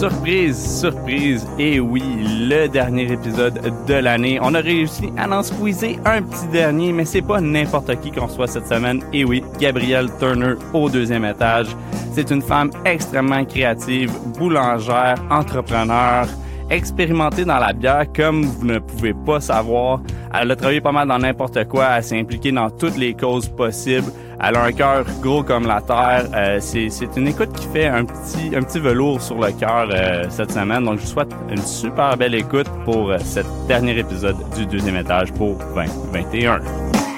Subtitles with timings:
[0.00, 2.02] Surprise, surprise, et oui,
[2.48, 4.38] le dernier épisode de l'année.
[4.40, 8.28] On a réussi à en squeezer un petit dernier, mais c'est pas n'importe qui qu'on
[8.28, 9.02] soit cette semaine.
[9.12, 11.68] Et oui, Gabrielle Turner au deuxième étage.
[12.14, 16.26] C'est une femme extrêmement créative, boulangère, entrepreneur,
[16.70, 20.00] expérimentée dans la bière comme vous ne pouvez pas savoir.
[20.32, 23.48] Elle a travaillé pas mal dans n'importe quoi, elle s'est impliquée dans toutes les causes
[23.48, 24.10] possibles.
[24.42, 26.26] Elle a un cœur gros comme la terre.
[26.34, 30.24] Euh, c'est, une écoute qui fait un petit, un petit velours sur le cœur euh,
[30.30, 30.84] cette semaine.
[30.84, 34.96] Donc, je vous souhaite une super belle écoute pour euh, cet dernier épisode du deuxième
[34.96, 37.09] étage pour 2021.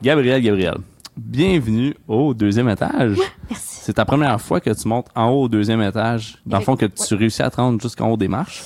[0.00, 0.76] Gabriel, Gabriel,
[1.16, 3.16] bienvenue au deuxième étage.
[3.50, 3.80] Merci.
[3.82, 6.38] C'est ta première fois que tu montes en haut au deuxième étage.
[6.46, 8.62] Dans le fond, que tu réussis à te rendre jusqu'en haut des marches.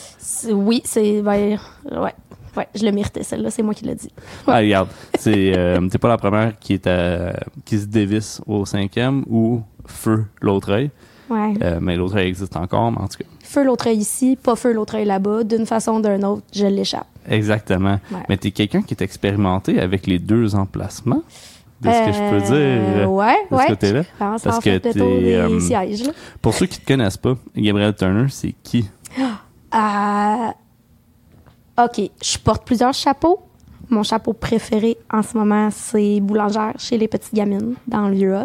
[0.51, 1.23] Oui, c'est.
[1.23, 1.59] Ben,
[1.91, 2.15] ouais.
[2.55, 4.11] Ouais, je le méritais, celle-là, c'est moi qui l'ai dit.
[4.47, 6.91] Ah, regarde, c'est, euh, t'es pas la première qui est
[7.65, 10.91] qui se dévisse au cinquième ou feu l'autre œil.
[11.31, 11.55] Ouais.
[11.63, 13.25] Euh, mais l'autre œil existe encore, mais en tout cas.
[13.43, 15.45] Feu l'autre œil ici, pas feu l'autre œil là-bas.
[15.45, 17.07] D'une façon ou d'une autre, je l'échappe.
[17.29, 17.99] Exactement.
[18.11, 18.19] Ouais.
[18.29, 21.23] Mais t'es quelqu'un qui est expérimenté avec les deux emplacements,
[21.81, 23.13] de ce que je peux Euh, dire.
[23.13, 23.63] Ouais, de ouais.
[23.65, 24.03] ce côté-là.
[24.19, 26.13] Parce en que fait des euh, sièges, là.
[26.41, 28.89] Pour ceux qui te connaissent pas, Gabriel Turner, c'est qui?
[29.75, 30.49] Euh,
[31.83, 33.41] OK, je porte plusieurs chapeaux.
[33.89, 38.37] Mon chapeau préféré en ce moment, c'est boulangère chez les petites gamines dans le vieux.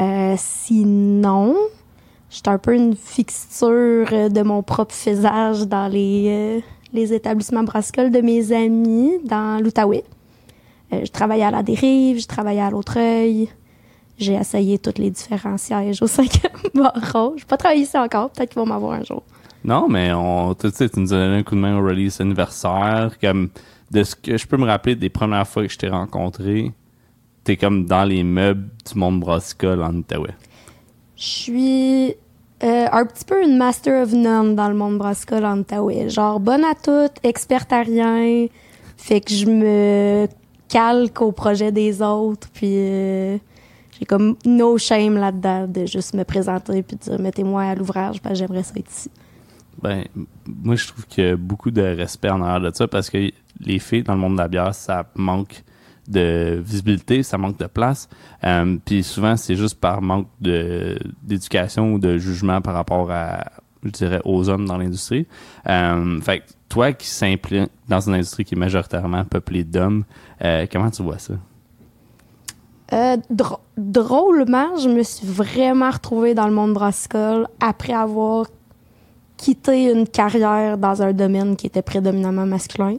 [0.00, 1.54] Euh, sinon,
[2.28, 6.60] je suis un peu une fixture euh, de mon propre faisage dans les, euh,
[6.92, 10.04] les établissements brascoles de mes amis dans l'Outaouais.
[10.92, 13.48] Euh, je travaillais à la dérive, je travaillais à l'Autreuil.
[14.18, 16.40] J'ai essayé tous les différents sièges au 5e
[16.74, 17.34] barreau.
[17.36, 18.30] Je pas travaillé ici encore.
[18.30, 19.22] Peut-être qu'ils vont m'avoir un jour.
[19.64, 22.20] Non, mais on, tu sais, tu nous as donné un coup de main au release
[22.20, 23.16] anniversaire.
[23.20, 23.50] Comme,
[23.90, 26.72] de ce que je peux me rappeler des premières fois que je t'ai rencontré,
[27.44, 30.34] t'es comme dans les meubles du monde brassicole en Outaouais.
[31.16, 32.14] Je suis
[32.62, 36.10] euh, un petit peu une master of none dans le monde brassicole en Outaouais.
[36.10, 38.46] Genre bonne à tout, experte à rien.
[38.96, 40.28] Fait que je me
[40.68, 42.48] calque au projet des autres.
[42.52, 43.38] Puis euh,
[43.98, 48.62] j'ai comme no shame là-dedans de juste me présenter puis dire mettez-moi à l'ouvrage j'aimerais
[48.62, 49.10] ça être ici.
[49.82, 50.04] Ben,
[50.46, 53.30] moi, je trouve qu'il y a beaucoup de respect en arrière de ça parce que
[53.60, 55.62] les filles dans le monde de la bière, ça manque
[56.10, 58.08] de visibilité, ça manque de place.
[58.44, 63.44] Euh, Puis souvent, c'est juste par manque de d'éducation ou de jugement par rapport à,
[63.84, 65.26] je dirais, aux hommes dans l'industrie.
[65.68, 70.04] Euh, fait que toi qui s'implique dans une industrie qui est majoritairement peuplée d'hommes,
[70.44, 71.34] euh, comment tu vois ça?
[72.92, 78.46] Euh, dr- drôlement, je me suis vraiment retrouvée dans le monde brassicole après avoir
[79.36, 82.96] quitté une carrière dans un domaine qui était prédominamment masculin,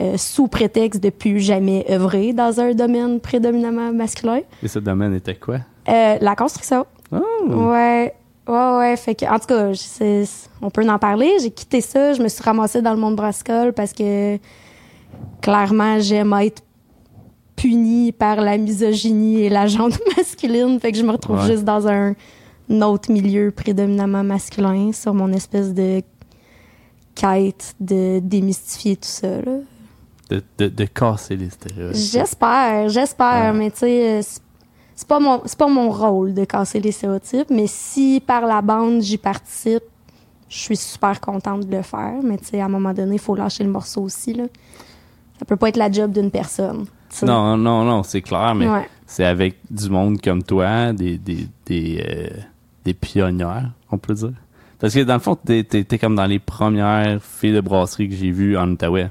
[0.00, 4.40] euh, sous prétexte de plus jamais œuvrer dans un domaine prédominamment masculin.
[4.62, 5.58] Et ce domaine était quoi?
[5.88, 6.84] Euh, la construction.
[7.12, 7.18] Oh!
[7.48, 8.12] Ouais.
[8.48, 8.96] Ouais, ouais.
[8.96, 10.24] Fait que, en tout cas, je-
[10.60, 11.30] on peut en parler.
[11.40, 12.12] J'ai quitté ça.
[12.12, 14.38] Je me suis ramassée dans le monde brassicole parce que,
[15.40, 16.62] clairement, j'aime être
[17.56, 20.78] punie par la misogynie et la jante masculine.
[20.80, 21.46] Fait que je me retrouve Ouais.
[21.52, 22.14] juste dans un,
[22.82, 26.02] autre milieu prédominamment masculin sur mon espèce de
[27.14, 29.52] quête de démystifier tout ça, là.
[30.30, 32.00] De, de, de casser les stéréotypes.
[32.12, 33.58] J'espère, j'espère, Ouais.
[33.58, 38.22] mais tu sais, c'est- pas mon pas mon rôle de casser les stéréotypes, mais si
[38.26, 39.82] par la bande j'y participe,
[40.48, 43.20] je suis super contente de le faire, mais tu sais à un moment donné, il
[43.20, 44.44] faut lâcher le morceau aussi là.
[45.38, 46.86] Ça peut pas être la job d'une personne.
[47.22, 48.88] Non, non, non, c'est clair, mais Ouais.
[49.06, 52.28] c'est avec du monde comme toi, des, des, des, euh,
[52.84, 54.32] des pionnières, on peut dire.
[54.78, 58.30] Parce que dans le fond, t'es comme dans les premières filles de brasserie que j'ai
[58.30, 59.10] vues en Outaouais.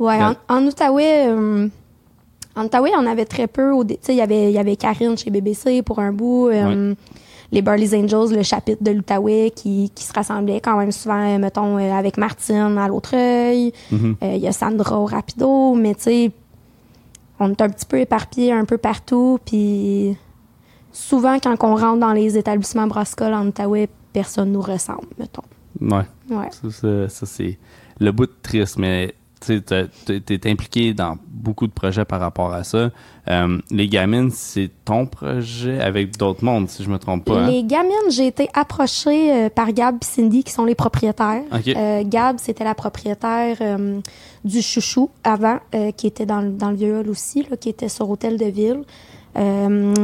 [0.00, 1.68] Ouais, en, en Outaouais, euh,
[2.56, 3.72] en Outaouais, on avait très peu.
[4.08, 6.48] il y avait, y avait Karine chez BBC pour un bout.
[6.48, 6.94] euh,
[7.52, 11.38] Les Burley's Angels, le chapitre de l'Outaouais qui, qui se rassemblait quand même souvent, euh,
[11.38, 13.72] mettons, avec Martine à l'Autreuil.
[13.92, 14.16] Mhm.
[14.22, 16.30] Euh, Il y a Sandra au Rapido, mais tu sais,
[17.38, 19.38] on est un petit peu éparpillés un peu partout.
[19.44, 20.16] Puis
[20.92, 25.42] souvent, quand on rentre dans les établissements brascoles en Outaouais, personne nous ressemble, mettons.
[25.80, 26.04] Ouais.
[26.30, 26.48] Ouais.
[26.50, 27.58] Ça, ça, ça, c'est
[27.98, 32.62] le bout de triste, mais tu t'es impliqué dans beaucoup de projets par rapport à
[32.64, 32.90] ça.
[33.28, 37.40] Euh, les gamines, c'est ton projet avec d'autres mondes, si je me trompe pas.
[37.44, 37.50] hein?
[37.50, 41.42] Les gamines, j'ai été approchée euh, par Gab et Cindy, qui sont les propriétaires.
[41.76, 43.56] Euh, Gab, c'était la propriétaire
[44.44, 45.58] du Chouchou avant,
[45.96, 48.46] qui était dans, le- dans le vieux hall aussi, là, qui était sur Hôtel de
[48.46, 48.82] Ville.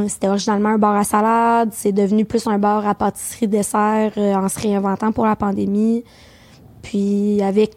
[0.07, 4.47] C'était originalement un bar à salade, c'est devenu plus un bar à pâtisserie dessert en
[4.47, 6.03] se réinventant pour la pandémie.
[6.81, 7.71] Puis avec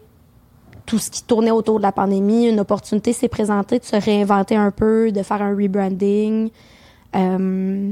[0.91, 4.57] tout ce qui tournait autour de la pandémie, une opportunité s'est présentée de se réinventer
[4.57, 6.49] un peu, de faire un rebranding.
[7.15, 7.91] Euh,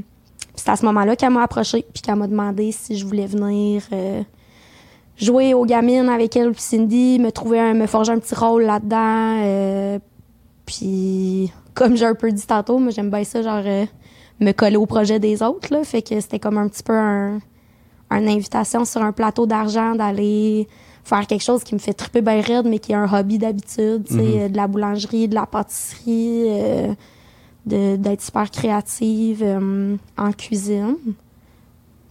[0.54, 3.84] c'est à ce moment-là qu'elle m'a approché puis qu'elle m'a demandé si je voulais venir
[3.94, 4.22] euh,
[5.16, 8.64] jouer aux gamines avec elle puis Cindy, me trouver un, me forger un petit rôle
[8.64, 9.44] là-dedans.
[9.46, 10.00] euh,
[10.66, 13.64] puis comme j'ai un peu dit tantôt, moi j'aime bien ça, genre
[14.42, 15.74] me coller au projet des autres.
[15.74, 17.40] Là, fait que c'était comme un petit peu un,
[18.12, 20.68] une invitation sur un plateau d'argent d'aller
[21.04, 24.04] faire quelque chose qui me fait triper bien raide, mais qui est un hobby d'habitude,
[24.08, 24.40] tu sais, Mhm.
[24.42, 26.94] euh, de la boulangerie, de la pâtisserie, euh,
[27.66, 30.96] de- d'être super créative euh, en cuisine.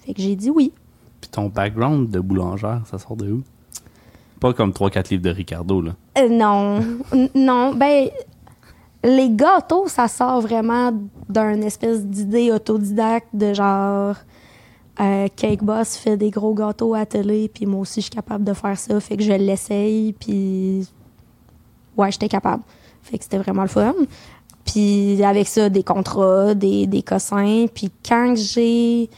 [0.05, 0.73] Fait que j'ai dit oui.
[1.21, 3.43] Puis ton background de boulangère, ça sort de où?
[4.41, 5.93] Pas comme 3-4 livres de Ricardo, là.
[6.19, 6.81] Euh, non,
[7.35, 8.09] non, ben
[9.05, 10.93] les gâteaux, ça sort vraiment
[11.29, 14.17] d'un espèce d'idée autodidacte de genre
[15.01, 18.45] euh, Cake Boss fait des gros gâteaux à télé, puis moi aussi je suis capable
[18.45, 20.89] de faire ça, fait que je l'essaye, puis
[21.97, 22.63] ouais, j'étais capable.
[23.03, 23.95] Fait que c'était vraiment le fun.
[24.65, 27.67] Puis avec ça, des contrats, des, des cossins.
[27.73, 29.09] Puis quand j'ai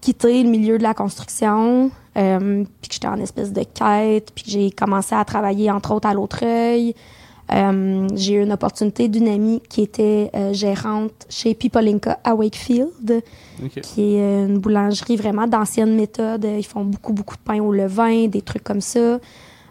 [0.00, 4.44] quitté le milieu de la construction, euh, puis que j'étais en espèce de quête, puis
[4.44, 6.94] que j'ai commencé à travailler entre autres à l'Autreuil,
[7.52, 13.22] euh, j'ai eu une opportunité d'une amie qui était euh, gérante chez Pipolinka à Wakefield,
[13.62, 13.80] OK.
[13.82, 16.44] qui est euh, une boulangerie vraiment d'ancienne méthode.
[16.44, 19.18] Ils font beaucoup, beaucoup de pain au levain, des trucs comme ça.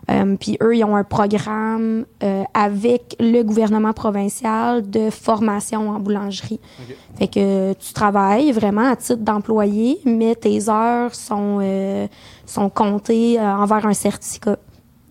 [0.10, 6.00] Euh, puis eux, ils ont un programme euh, avec le gouvernement provincial de formation en
[6.00, 6.60] boulangerie.
[6.80, 6.96] Ok.
[7.20, 12.08] Fait que tu travailles vraiment à titre d'employé, mais tes heures sont, euh,
[12.46, 14.58] sont comptées envers un certificat,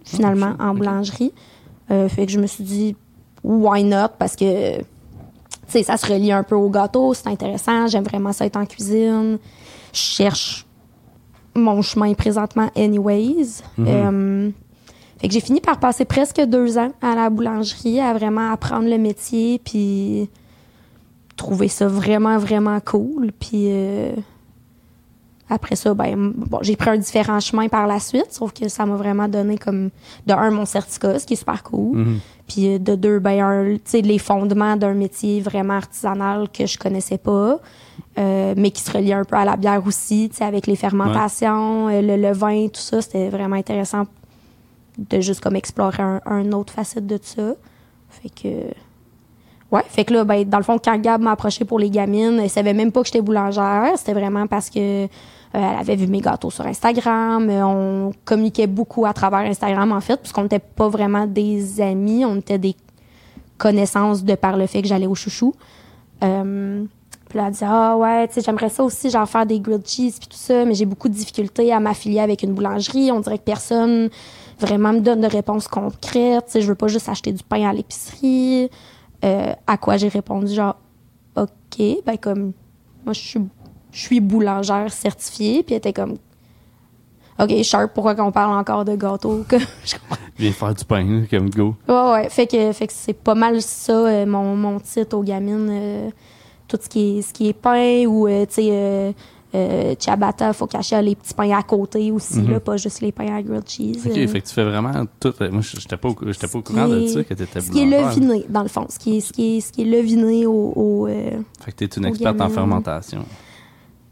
[0.04, 0.78] finalement, Ah, en ok.
[0.78, 1.32] boulangerie.
[1.90, 2.96] Euh, fait que je me suis dit,
[3.42, 4.10] why not?
[4.18, 4.84] Parce que, tu
[5.66, 8.66] sais, ça se relie un peu au gâteau, c'est intéressant, j'aime vraiment ça être en
[8.66, 9.38] cuisine.
[9.92, 10.66] Je cherche
[11.54, 13.62] mon chemin présentement anyways.
[13.76, 13.86] Mhm.
[13.88, 14.50] Euh,
[15.18, 18.88] fait que j'ai fini par passer presque deux ans à la boulangerie, à vraiment apprendre
[18.88, 20.30] le métier, puis
[21.36, 23.32] trouver ça vraiment, vraiment cool.
[23.38, 24.12] Puis euh,
[25.50, 28.86] après ça, ben, bon, j'ai pris un différent chemin par la suite, sauf que ça
[28.86, 29.90] m'a vraiment donné comme,
[30.26, 31.98] de un, mon certificat, ce qui est super cool.
[31.98, 32.20] Mhm.
[32.48, 36.66] Puis euh, de deux, ben, un, tu sais, les fondements d'un métier vraiment artisanal que
[36.66, 37.58] je connaissais pas,
[38.18, 40.76] euh, mais qui se relie un peu à la bière aussi, tu sais, avec les
[40.76, 43.02] fermentations, euh, le, le vin, tout ça.
[43.02, 44.04] C'était vraiment intéressant
[44.98, 47.54] de juste comme explorer un, un autre facette de ça.
[48.08, 48.48] Fait que.
[49.72, 52.40] Ouais, fait que là, ben, dans le fond, quand Gab m'a approché pour les gamines,
[52.40, 53.92] elle savait même pas que j'étais boulangère.
[53.96, 55.06] C'était vraiment parce que
[55.52, 57.48] elle avait vu mes gâteaux sur Instagram.
[57.50, 62.24] Euh, On communiquait beaucoup à travers Instagram, en fait, puisqu'on n'était pas vraiment des amis.
[62.24, 62.76] On était des
[63.58, 65.54] connaissances de par le fait que j'allais au chouchou.
[66.22, 66.84] Euh,
[67.28, 69.86] puis là, elle dit Ah ouais, tu sais, j'aimerais ça aussi, genre faire des grilled
[69.86, 73.10] cheese puis tout ça, mais j'ai beaucoup de difficultés à m'affilier avec une boulangerie.
[73.12, 74.08] On dirait que personne
[74.58, 76.46] vraiment me donne de réponses concrètes.
[76.46, 78.70] Tu sais, je veux pas juste acheter du pain à l'épicerie.
[79.24, 80.76] Euh, à quoi j'ai répondu genre
[81.36, 82.52] OK, ben comme
[83.04, 83.40] moi je suis
[83.92, 86.16] je suis boulangère certifiée, puis elle était comme
[87.38, 88.92] OK, sharp, pourquoi qu'on parle encore de
[89.84, 89.94] je
[90.38, 91.74] Viens faire du pain, comme go.
[91.88, 92.28] Ouais, ouais.
[92.28, 95.68] Fait que, fait que c'est pas mal ça, euh, mon, mon titre aux gamines.
[95.70, 96.10] euh,
[96.68, 99.14] tout ce qui est, ce qui est pain ou, euh, tu sais,
[99.98, 102.50] ciabatta, faut cacher les petits pains à côté aussi, Mhm.
[102.52, 104.06] là, pas juste les pains à grilled cheese.
[104.06, 105.34] OK, fait que tu fais vraiment tout.
[105.50, 107.86] Moi, j'étais pas, pas au courant qui de est- ça, que t'étais Ce qui est
[107.86, 108.86] leviné, dans le fond.
[108.88, 110.72] Ce qui est, ce qui est, ce qui est leviné au...
[110.76, 113.24] au, Fait que t'es une experte en fermentation.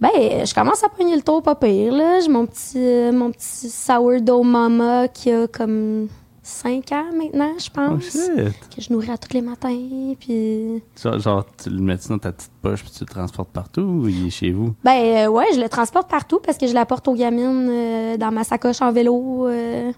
[0.01, 0.11] Ben,
[0.47, 2.21] je commence à pogner le tour pas pire, là.
[2.21, 6.07] J'ai mon petit, euh, mon petit sourdough mama qui a comme
[6.41, 8.05] 5 ans maintenant, je Oh pense.
[8.05, 8.55] shit!
[8.75, 10.83] que je nourris à tous les matins, puis...
[11.03, 14.09] Genre, genre, tu le mets dans ta petite poche puis tu le transportes partout ou
[14.09, 14.73] il est chez vous?
[14.85, 18.31] Ben euh, ouais, je le transporte partout parce que je l'apporte aux gamines euh, dans
[18.31, 19.93] ma sacoche en vélo, euh,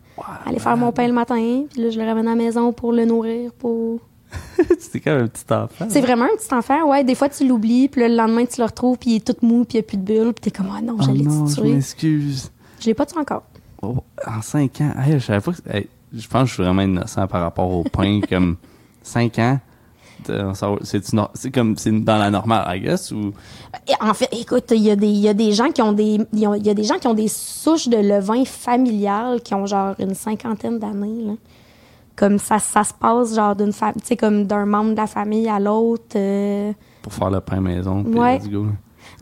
[0.47, 2.91] aller faire mon pain le matin, puis là je le ramène à la maison pour
[2.93, 3.53] le nourrir.
[3.53, 4.01] Pour...
[4.79, 5.87] C'était quand même un petit enfant.
[5.89, 7.05] C'est vraiment un petit enfant, ouais.
[7.05, 9.65] Des fois tu l'oublies, puis le lendemain tu le retrouves, puis il est tout mou,
[9.65, 11.31] puis il n'y a plus de bulles, puis t'es comme ah non, Oh j'allais te
[11.51, 11.73] je tuer.
[11.75, 12.51] m'excuse.
[12.81, 13.43] Je l'ai pas tué encore.
[13.83, 13.97] Oh,
[14.27, 16.83] en 5 ans, hey, je savais pas que- hey, je pense que je suis vraiment
[16.83, 18.21] innocent par rapport au pain.
[18.29, 18.57] comme
[19.03, 19.59] 5 ans,
[20.83, 21.03] c'est
[21.35, 23.33] c'est comme c'est dans la normale, I guess, ou?
[24.03, 26.39] En fait, écoute, il y a des, y a des gens qui ont des, il
[26.39, 30.15] y a des gens qui ont des souches de levain familial qui ont genre une
[30.15, 31.37] cinquantaine d'années.
[32.21, 35.59] Comme ça, ça se passe genre d'une famille, comme d'un membre de la famille à
[35.59, 36.17] l'autre.
[36.17, 38.05] euh, pour faire le pain maison.
[38.05, 38.37] puis Ouais.
[38.39, 38.67] let's go.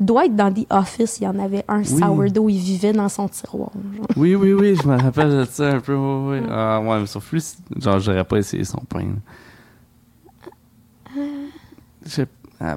[0.00, 1.86] doit être dans The Office, il y en avait un Oui.
[1.86, 3.70] sourdough, il vivait dans son tiroir.
[3.96, 4.06] genre.
[4.16, 5.94] Oui, oui, oui, je me rappelle de ça un peu.
[5.94, 6.46] Oui, oui.
[6.50, 9.06] Ah, ouais, mais sauf plus, genre, j'aurais pas essayé son pain.
[12.06, 12.22] Je-
[12.60, 12.76] Ah.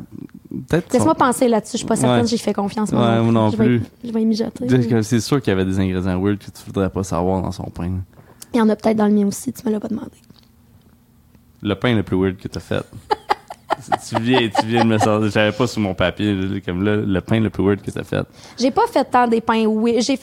[0.93, 1.71] Laisse-moi penser là-dessus.
[1.73, 2.27] Je suis pas certaine Ouais.
[2.27, 2.91] j'ai fait confiance.
[2.91, 3.81] Ouais, moi moi non je vais- plus.
[4.03, 5.01] je vais y mijoter.
[5.01, 7.63] C'est sûr qu'il y avait des ingrédients weird que tu voudrais pas savoir dans son
[7.63, 7.91] pain.
[8.53, 10.11] Il y en a peut-être dans le mien aussi, tu me l'as pas demandé.
[11.61, 12.83] Le pain le plus weird que t'as fait.
[14.09, 15.29] tu viens, tu viens de me sortir.
[15.29, 18.25] J'avais pas sur mon papier, comme là, le pain le plus weird que t'as fait.
[18.59, 20.01] J'ai pas fait tant des pains oui.
[20.01, 20.19] J'ai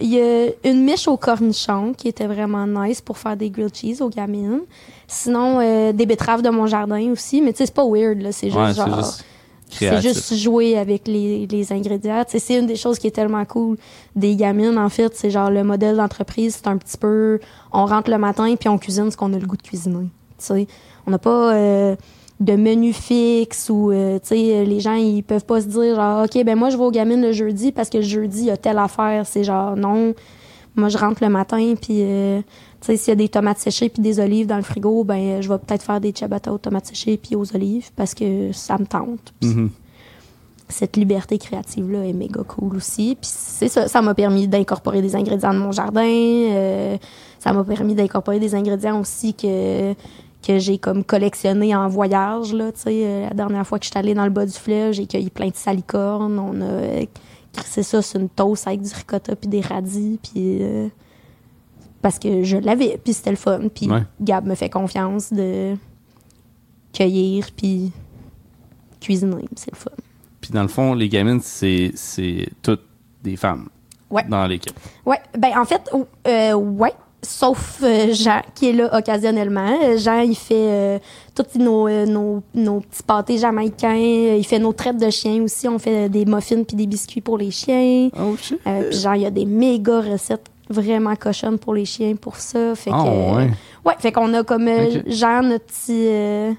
[0.00, 3.74] Il y a une miche au cornichon qui était vraiment nice pour faire des grilled
[3.74, 4.60] cheese aux gamines.
[5.06, 7.42] Sinon, euh, des betteraves de mon jardin aussi.
[7.42, 8.32] Mais tu sais, c'est pas weird, là.
[8.32, 8.88] C'est juste Ouais, genre.
[8.88, 9.24] c'est juste
[9.70, 12.24] C'est juste jouer avec les, les ingrédients.
[12.24, 13.76] Tu sais, c'est une des choses qui est tellement cool
[14.16, 15.14] des gamines, en fait.
[15.14, 17.38] C'est genre le modèle d'entreprise, c'est un petit peu.
[17.72, 20.06] On rentre le matin puis on cuisine ce qu'on a le goût de cuisiner.
[20.38, 20.66] Tu sais,
[21.06, 21.96] on n'a pas euh,
[22.40, 26.24] de menu fixe ou, euh, tu sais, les gens, ils peuvent pas se dire, genre,
[26.24, 28.50] OK, ben moi, je vais aux gamines le jeudi parce que le jeudi, il y
[28.50, 29.26] a telle affaire.
[29.26, 30.14] C'est genre, non.
[30.76, 32.02] Moi, je rentre le matin puis.
[32.02, 32.40] euh,
[32.86, 35.48] sais, s'il y a des tomates séchées puis des olives dans le frigo, ben je
[35.48, 38.86] vais peut-être faire des ciabatta aux tomates séchées puis aux olives parce que ça me
[38.86, 39.32] tente.
[39.42, 39.70] Mhm.
[40.70, 45.00] cette liberté créative là est méga cool aussi puis c'est ça ça m'a permis d'incorporer
[45.00, 46.98] des ingrédients de mon jardin euh,
[47.38, 49.94] ça m'a permis d'incorporer des ingrédients aussi que
[50.46, 53.90] que j'ai comme collectionné en voyage là tu sais Euh, la dernière fois que je
[53.90, 57.04] suis allée dans le bas du fleuve j'ai cueilli plein de salicornes on a euh,
[57.54, 60.88] crissé ça sur une toast avec du ricotta puis des radis puis euh,
[62.02, 64.02] parce que je l'avais puis c'était le fun puis Ouais.
[64.20, 65.74] Gab me fait confiance de
[66.92, 67.92] cueillir puis
[69.00, 69.90] cuisiner c'est le fun
[70.40, 72.84] Puis dans le fond, les gamines, c'est, c'est toutes
[73.22, 73.68] des femmes.
[74.10, 74.24] Ouais.
[74.28, 74.74] Dans l'équipe.
[75.04, 75.82] Ouais, ben en fait,
[76.26, 79.78] euh, ouais, sauf euh, Jean qui est là occasionnellement.
[79.82, 80.98] Euh, Jean, il fait euh,
[81.34, 83.94] tous nos, euh, nos, nos petits pâtés jamaïcains.
[83.94, 85.68] Il fait nos traites de chiens aussi.
[85.68, 88.08] On fait des muffins puis des biscuits pour les chiens.
[88.18, 92.36] Oh puis genre, il y a des méga recettes vraiment cochonnes pour les chiens pour
[92.36, 92.74] ça.
[92.74, 93.50] Fait Ah, que, ouais.
[93.84, 95.02] ouais, fait qu'on a comme euh.
[95.06, 96.52] Jean, notre petit, euh,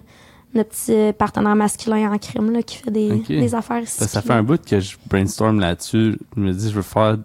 [0.53, 3.83] notre petit partenaire masculin en crime là, qui fait des, des affaires.
[3.87, 6.17] Ça, ça fait un bout que je brainstorm là-dessus.
[6.35, 7.17] Je me dis, je veux faire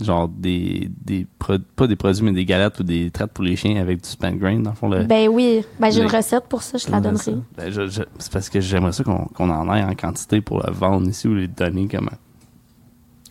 [0.00, 3.56] genre des, des pro- pas des produits, mais des galettes ou des traites pour les
[3.56, 4.88] chiens avec du spent grain, dans le fond.
[4.88, 7.34] Le, Ben oui, ben j'ai une recette pour ça, je te la donnerai.
[7.56, 10.62] Ben, je- je- c'est parce que j'aimerais ça qu'on qu'on en ait en quantité pour
[10.64, 12.10] le vendre ici ou les donner comme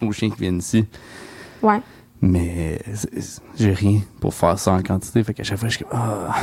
[0.02, 0.84] aux chiens qui viennent ici.
[1.62, 1.80] Ouais.
[2.22, 2.80] Mais
[3.58, 5.24] j'ai rien pour faire ça en quantité.
[5.24, 6.34] Fait qu'à chaque fois, je suis comme, ah,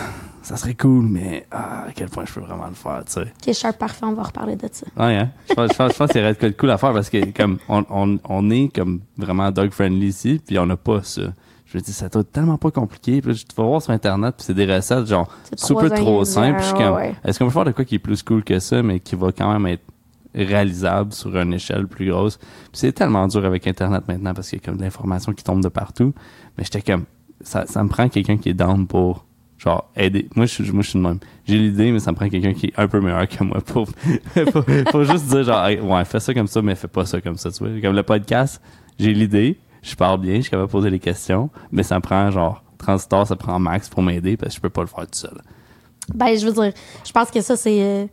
[0.42, 3.22] ça serait cool, mais ah, à quel point je peux vraiment le faire, tu sais.
[3.22, 4.86] Ok, Sharp, parfait, on va reparler de ça.
[4.96, 5.30] Ouais, hein?
[5.48, 7.58] Je pense, je pense, je pense de quoi de cool à faire parce que comme
[7.68, 11.22] on, on, on est comme vraiment dog friendly ici, puis on n'a pas ça.
[11.66, 13.20] Je me dis, ça doit être tellement pas compliqué.
[13.20, 16.60] Puis là, tu vas voir sur Internet, puis c'est des recettes genre super trop simples.
[16.60, 17.14] Je suis comme, ouais.
[17.24, 19.32] est-ce qu'on peut faire de quoi qui est plus cool que ça, mais qui va
[19.32, 19.82] quand même être
[20.34, 22.38] réalisable sur une échelle plus grosse?
[22.72, 25.62] C'est tellement dur avec Internet maintenant parce qu'il y a comme de l'information qui tombe
[25.62, 26.12] de partout.
[26.56, 27.04] Mais j'étais comme,
[27.40, 29.24] ça, me prend quelqu'un qui est down pour
[29.58, 30.28] genre aider.
[30.34, 31.18] Moi, je suis, moi, je suis de même.
[31.46, 33.88] J'ai l'idée, mais ça me prend quelqu'un qui est un peu meilleur que moi pour,
[34.90, 37.50] pour, juste dire genre, ouais, fais ça comme ça, mais fais pas ça comme ça,
[37.50, 37.80] tu vois.
[37.80, 38.60] Comme le podcast,
[38.98, 42.00] j'ai l'idée, je parle bien, je suis capable de poser les questions, mais ça me
[42.00, 45.06] prend genre transitor, ça prend max pour m'aider parce que je peux pas le faire
[45.06, 45.40] tout seul.
[46.12, 46.72] Ben, je veux dire,
[47.04, 48.06] je pense que ça, c'est euh,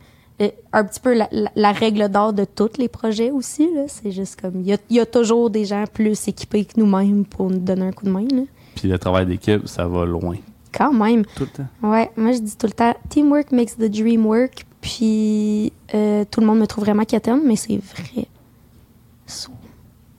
[0.73, 3.67] un petit peu la, la- la règle d'or de tous les projets aussi.
[3.73, 3.83] là.
[3.87, 6.79] C'est juste comme, il y a, il y a toujours des gens plus équipés que
[6.79, 8.25] nous-mêmes pour nous donner un coup de main.
[8.31, 8.43] là.
[8.75, 10.35] Puis le travail d'équipe, ça va loin.
[10.73, 11.25] Quand même.
[11.35, 11.67] Tout le temps.
[11.89, 14.65] Ouais, moi, je dis tout le temps, teamwork makes the dream work.
[14.79, 18.25] Puis, euh, tout le monde me trouve vraiment quétaine, mais c'est vrai.
[19.27, 19.51] So-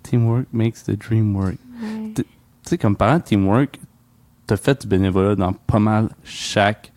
[0.02, 1.56] Teamwork makes the dream work.
[1.82, 2.12] ouais.
[2.14, 2.24] Tu
[2.64, 3.80] sais, comme parent de teamwork,
[4.46, 6.92] t'as fait du bénévolat dans pas mal chaque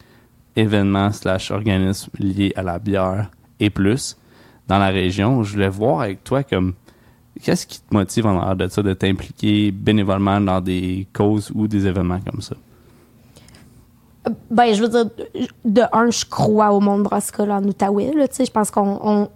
[0.55, 4.17] événement slash organisme lié à la bière et plus
[4.67, 5.43] dans la région.
[5.43, 6.73] Je voulais voir avec toi comme
[7.41, 11.67] qu'est-ce qui te motive en arrière de ça de t'impliquer bénévolement dans des causes ou
[11.67, 12.55] des événements comme ça?
[14.49, 15.05] Ben, je veux dire,
[15.65, 18.11] de un, je crois au monde brassicole en Outaouais.
[18.15, 19.29] Là, je pense qu'on, on-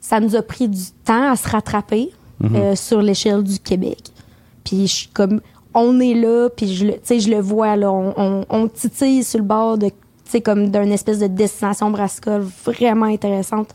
[0.00, 2.10] ça nous a pris du temps à se rattraper
[2.54, 3.98] euh, sur l'échelle du Québec.
[4.62, 5.40] Puis, je suis comme,
[5.74, 8.68] on est là, puis je, le- tu sais, je le vois, là, on, on, on
[8.68, 9.90] titille sur le bord de,
[10.30, 13.74] sais, comme d'une espèce de destination brassicole vraiment intéressante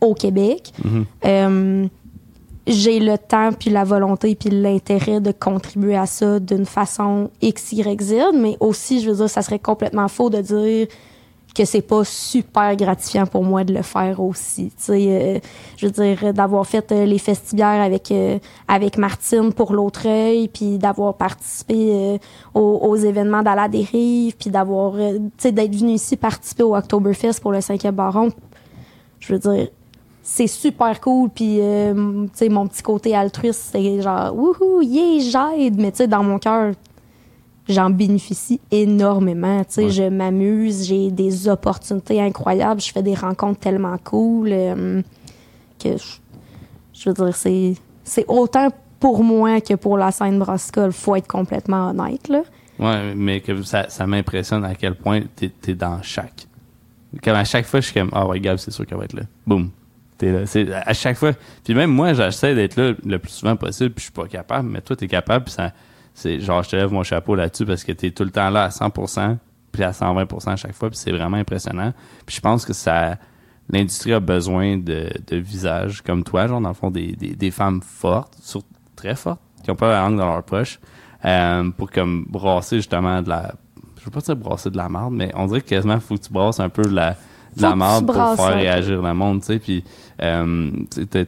[0.00, 0.72] au Québec.
[1.24, 1.86] Euh,
[2.66, 7.72] j'ai le temps, puis la volonté, puis l'intérêt de contribuer à ça d'une façon X,
[7.72, 10.86] Y, Z, mais aussi, je veux dire, ça serait complètement faux de dire
[11.58, 14.70] que c'est pas super gratifiant pour moi de le faire aussi.
[14.90, 15.40] Euh,
[15.76, 18.38] je veux dire, d'avoir fait euh, les festivières avec, euh,
[18.68, 22.20] avec Martine pour l'Autreuil, puis d'avoir participé
[22.54, 27.58] aux, événements d'Ala des Rives, puis d'avoir, d'être venu ici participer au Oktoberfest pour le
[27.58, 28.30] 5e baron.
[29.18, 29.68] Je veux dire,
[30.22, 35.80] c'est super cool puis tu sais mon petit côté altruiste c'est genre wouhou yeah j'aide
[35.80, 36.74] mais tu sais dans mon cœur
[37.68, 39.60] j'en bénéficie énormément.
[39.64, 39.90] Tu sais, Ouais.
[39.90, 45.02] je m'amuse, j'ai des opportunités incroyables, je fais des rencontres tellement cool euh,
[45.78, 46.04] que je,
[46.92, 48.68] je veux dire, c'est, c'est autant
[49.00, 50.92] pour moi que pour la scène Brascal.
[50.92, 52.42] Faut être complètement honnête, là.
[52.78, 56.46] Ouais, mais que ça, ça m'impressionne à quel point t'es es dans chaque.
[57.22, 59.14] Comme à chaque fois, je suis comme, ah ouais, Gab, c'est sûr qu'elle va être
[59.14, 59.22] là.
[59.46, 59.70] Boum.
[60.16, 60.46] T'es là.
[60.46, 61.32] C'est à chaque fois.
[61.64, 64.68] Puis même moi, j'essaie d'être là le plus souvent possible, puis je suis pas capable,
[64.68, 65.72] mais toi, t'es capable, puis ça,
[66.18, 68.64] c'est genre, je te lève mon chapeau là-dessus parce que t'es tout le temps là
[68.64, 69.36] à 100%,
[69.70, 71.92] puis à 120% à chaque fois, puis c'est vraiment impressionnant.
[72.26, 73.18] Puis je pense que ça,
[73.70, 77.50] l'industrie a besoin de, de visages comme toi, genre, dans le fond, des, des, des
[77.52, 78.62] femmes fortes, sur,
[78.96, 80.80] très fortes, qui ont pas la langue dans leur poche,
[81.24, 83.54] euh, pour comme brasser justement de la,
[84.00, 86.22] je veux pas dire brasser de la marde, mais on dirait que quasiment faut que
[86.22, 89.14] tu brasses un peu de la, de Faut la tu marde pour faire réagir le
[89.14, 89.84] monde, tu sais, puis
[90.20, 90.70] euh,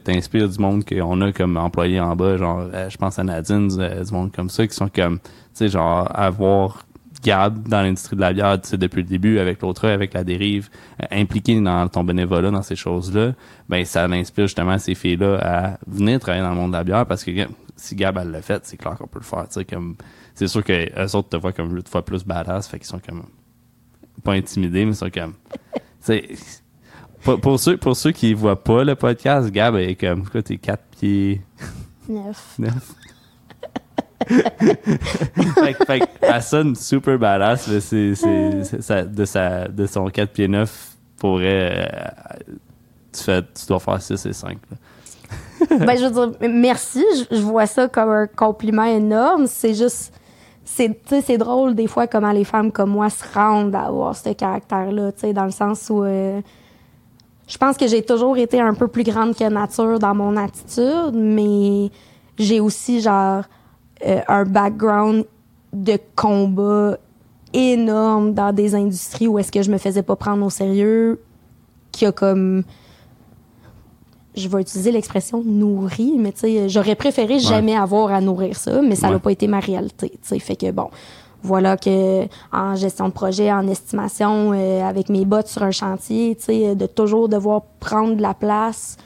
[0.03, 3.67] t'inspires du monde qu'on a comme employé en bas, genre, euh, je pense à Nadine,
[3.67, 6.85] du, euh, du monde comme ça, qui sont comme, tu sais, genre, avoir
[7.23, 10.23] Gab dans l'industrie de la bière, tu sais, depuis le début, avec l'autre, avec la
[10.23, 10.69] dérive,
[11.01, 13.33] euh, impliqué dans ton bénévolat, dans ces choses-là,
[13.69, 17.05] ben, ça l'inspire justement ces filles-là à venir travailler dans le monde de la bière,
[17.05, 17.31] parce que
[17.75, 19.95] si Gab, elle l'a fait, c'est clair qu'on peut le faire, tu sais, comme,
[20.33, 22.99] c'est sûr que eux autres te voient comme huit fois plus badass, fait qu'ils sont
[22.99, 23.23] comme,
[24.23, 25.35] pas intimidés, mais ils sont comme,
[26.01, 26.27] sais,
[27.23, 30.57] pour, pour ceux, pour ceux qui voient pas le podcast, Gab est comme, quoi, t'es
[30.57, 31.41] 4 pieds
[32.09, 32.55] Neuf.
[32.59, 32.73] 9.
[34.31, 39.85] fait, que- fait elle sonne super badass, mais c'est, c'est, c'est- ça- de, sa, de
[39.85, 42.57] son 4 pieds 9 pourrait, euh,
[43.13, 44.57] tu, fais, tu dois faire 6 et 5.
[44.69, 44.77] là.
[45.85, 47.03] ben, je veux dire, merci.
[47.29, 49.45] Je, je vois ça comme un compliment énorme.
[49.47, 50.13] C'est juste.
[50.65, 53.81] C'est, tu sais, c'est drôle des fois comment les femmes comme moi se rendent à
[53.87, 56.39] avoir ce caractère-là, tu sais, dans le sens où euh,
[57.47, 61.13] je pense que j'ai toujours été un peu plus grande que nature dans mon attitude,
[61.13, 61.89] mais
[62.37, 63.43] j'ai aussi genre
[64.05, 65.25] euh, un background
[65.73, 66.97] de combat
[67.53, 71.19] énorme dans des industries où est-ce que je me faisais pas prendre au sérieux,
[71.91, 72.63] qui a comme
[74.33, 78.81] je vais utiliser l'expression nourri, mais tu sais, j'aurais préféré jamais avoir à nourrir ça,
[78.81, 79.19] mais ça n'a Ouais.
[79.19, 80.39] pas été ma réalité, tu sais.
[80.39, 80.89] Fait que bon,
[81.43, 86.35] voilà que en gestion de projet, en estimation, euh, avec mes bottes sur un chantier,
[86.35, 88.97] tu sais, de toujours devoir prendre de la place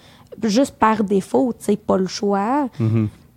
[0.44, 2.68] juste par défaut, tu sais, pas le choix.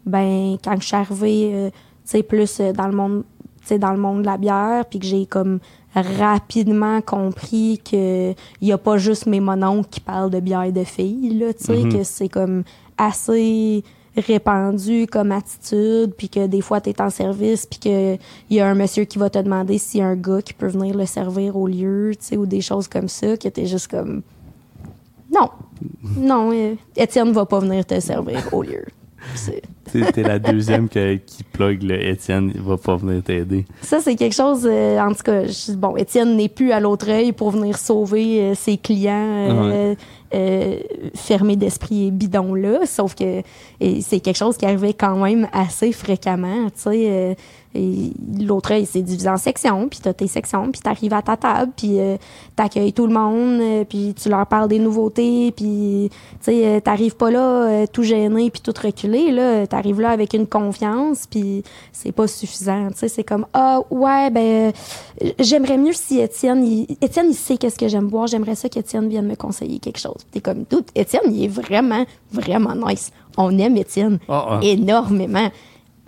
[0.06, 3.24] Ben, quand je suis arrivée, euh, tu sais, plus euh, dans le monde,
[3.60, 5.60] tu sais, dans le monde de la bière, puis que j'ai comme
[5.94, 10.84] rapidement compris que il y a pas juste mes mononcles qui parlent de bière de
[10.84, 12.64] filles, là, tu sais, que c'est comme
[12.96, 13.84] assez
[14.20, 18.18] répandu comme attitude, puis que des fois, tu es en service, puis qu'il
[18.50, 20.68] y a un monsieur qui va te demander s'il y a un gars qui peut
[20.68, 23.66] venir le servir au lieu, tu sais, ou des choses comme ça, que tu es
[23.66, 24.22] juste comme...
[25.34, 25.50] Non,
[26.16, 28.84] non, euh, Étienne va pas venir te servir au lieu.
[29.92, 33.64] T'es, la deuxième que- qui plug le Étienne, il va pas venir t'aider.
[33.80, 37.08] Ça, c'est quelque chose, euh, en tout cas, je- bon, Étienne n'est plus à l'autre
[37.10, 39.12] œil pour venir sauver euh, ses clients
[39.50, 39.94] euh,
[40.34, 40.80] euh,
[41.14, 43.42] fermés d'esprit et bidons-là, sauf que
[43.80, 47.36] c'est quelque chose qui arrivait quand même assez fréquemment, tu sais.
[47.74, 51.36] Et l'autre œil, c'est divisé en sections, puis t'as tes sections, puis t'arrives à ta
[51.36, 52.16] table, puis euh,
[52.56, 56.80] t'accueilles tout le monde, euh, puis tu leur parles des nouveautés, puis tu sais, euh,
[56.80, 61.62] t'arrives pas là tout gêné puis tout reculé, là, t'arrives là avec une confiance, puis
[61.92, 64.72] c'est pas suffisant, tu sais, c'est comme ah ouais ben
[65.38, 69.08] j'aimerais mieux si Étienne, il, Étienne il sait qu'est-ce que j'aime boire, j'aimerais ça qu'Étienne
[69.08, 70.24] vienne me conseiller quelque chose.
[70.32, 74.60] T'es comme tout, Étienne il est vraiment vraiment nice, on aime Étienne Ah, ah.
[74.62, 75.50] énormément.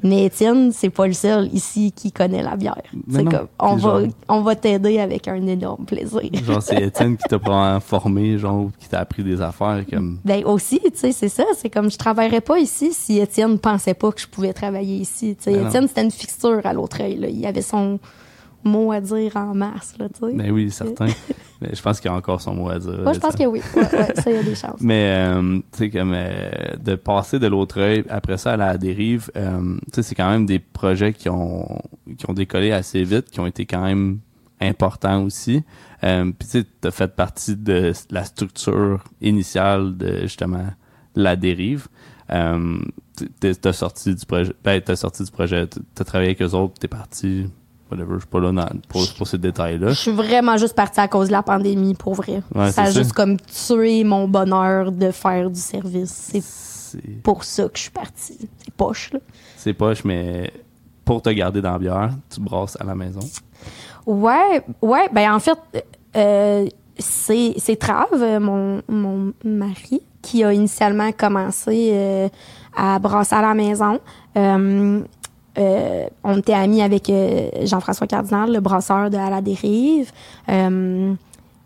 [0.02, 2.80] Mais Étienne, c'est pas le seul ici qui connaît la bière.
[3.10, 6.22] C'est comme, on va, genre- on va t'aider avec un énorme plaisir.
[6.44, 10.44] Genre, c'est Étienne qui t'a probablement formé, genre, qui t'a appris des affaires, comme, Ben
[10.44, 11.44] aussi, tu sais, c'est ça.
[11.56, 15.36] C'est comme je travaillerais pas ici si Étienne pensait pas que je pouvais travailler ici.
[15.36, 15.66] Tu sais, Ben.
[15.68, 17.16] Étienne, c'était une fixture à l'autre œil.
[17.16, 17.28] Là.
[17.28, 17.98] Il avait son
[18.64, 20.34] mot à dire en masse, là, tu sais.
[20.34, 21.06] ben oui, certain.
[21.60, 22.98] Mais je pense qu'il a encore son mot à dire.
[23.02, 23.60] Moi, je pense que oui.
[23.74, 24.80] Ouais, ouais, ça, il y a des chances.
[24.80, 26.50] Mais, euh, tu sais, comme euh,
[26.82, 30.30] de passer de l'autre œil, après ça à la dérive, euh, tu sais, c'est quand
[30.30, 31.82] même des projets qui ont,
[32.16, 34.20] qui ont décollé assez vite, qui ont été quand même
[34.60, 35.62] importants aussi.
[36.00, 40.66] Puis, tu sais, t'as fait partie de la structure initiale de, justement,
[41.14, 41.88] la dérive.
[42.32, 42.78] Euh,
[43.40, 46.88] t'as sorti du projet, ben, t'as sorti du projet, t'as travaillé avec eux autres, t'es
[46.88, 47.46] parti,
[47.90, 49.88] whatever, je suis pas là dans- pour, pour ces détails-là.
[49.90, 52.42] Je suis vraiment juste partie à cause de la pandémie, pour vrai.
[52.54, 52.90] Ouais, ça a ça.
[53.00, 56.30] juste comme tué mon bonheur de faire du service.
[56.32, 58.38] C'est pour ça que je suis partie.
[58.64, 59.20] C'est poche, là.
[59.56, 60.52] C'est poche, mais
[61.04, 63.20] pour te garder dans la bière, tu brasses à la maison.
[64.06, 65.58] Ouais, ouais, ben en fait,
[66.16, 66.66] euh,
[66.98, 72.28] c'est c'est Trave, mon, mon mari, qui a initialement commencé euh,
[72.76, 74.00] à brasser à la maison.
[74.36, 75.00] Euh,
[75.58, 80.12] euh, on était amis avec euh, Jean-François Cardinal, le brasseur de À la dérive.
[80.48, 81.14] Euh,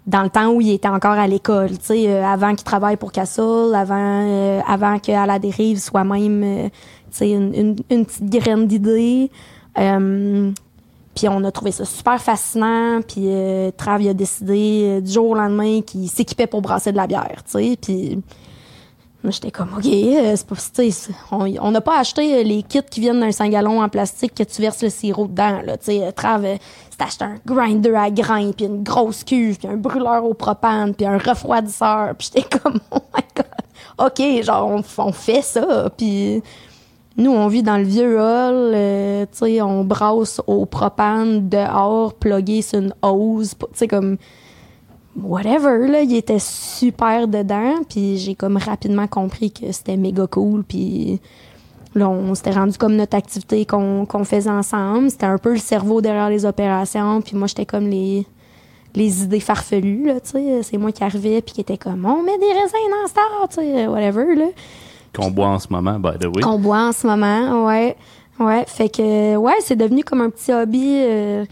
[0.06, 3.10] dans le temps où il était encore à l'école, tu sais, avant qu'il travaille pour
[3.10, 6.68] Castle, avant, avant que À la dérive soit même,
[7.10, 9.30] tu sais, une, petite graine d'idée.
[9.74, 13.00] Puis on a trouvé ça super fascinant.
[13.00, 13.28] Puis
[13.78, 17.52] Trav a décidé du jour au lendemain qu'il s'équipait pour brasser de la bière, tu
[17.52, 17.78] sais.
[17.80, 18.18] Puis
[19.30, 23.00] j'étais comme, OK, euh, c'est pas, c'est- on n'a pas acheté euh, les kits qui
[23.00, 25.76] viennent d'un 5 gallons en plastique que tu verses le sirop dedans, là.
[25.76, 26.10] Tu sais, euh,
[26.90, 30.94] s'est acheté un grinder à grains, puis une grosse cuve, puis un brûleur au propane,
[30.94, 32.14] puis un refroidisseur.
[32.16, 34.06] Puis j'étais comme, oh my God.
[34.06, 35.88] OK, genre, on, fait ça.
[35.96, 36.42] Puis
[37.16, 38.72] nous, on vit dans le vieux hall,
[39.32, 44.16] tu sais, on brasse au propane dehors, plugué sur une hose, tu sais, comme
[45.20, 50.64] whatever, là, il était super dedans, puis j'ai comme rapidement compris que c'était méga cool,
[50.64, 51.20] puis
[51.94, 55.58] là, on s'était rendu comme notre activité qu'on qu'on faisait ensemble, c'était un peu le
[55.58, 58.26] cerveau derrière les opérations, puis moi, j'étais comme les
[58.96, 62.22] les idées farfelues, là, tu sais, c'est moi qui arrivais, puis qui était comme, on
[62.22, 64.46] met des raisins dans Star, tu sais, whatever, là
[65.12, 66.42] Qu'on boit en ce moment, by the way.
[66.42, 67.96] qu'on boit en ce moment, ouais.
[68.40, 70.96] Ouais, fait que, ouais, c'est devenu comme un petit hobby.
[71.02, 71.44] euh,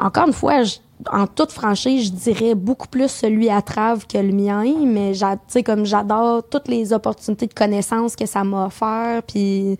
[0.00, 0.78] encore une fois, je-
[1.10, 5.26] en toute franchise, je dirais beaucoup plus celui à Trave que le mien, mais tu
[5.48, 9.78] sais, comme j'adore toutes les opportunités de connaissances que ça m'a offert, puis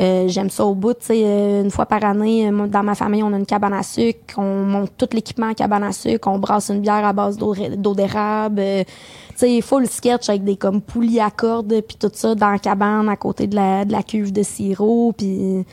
[0.00, 2.94] euh, j'aime ça au bout, tu sais, euh, une fois par année, euh, dans ma
[2.94, 6.28] famille, on a une cabane à sucre, on monte tout l'équipement à cabane à sucre,
[6.28, 10.44] on brasse une bière à base d'eau d'eau d'érable, euh, tu sais, full sketch avec
[10.44, 13.84] des comme poulies à cordes, puis tout ça dans la cabane à côté de la,
[13.84, 15.64] de la cuve de sirop, puis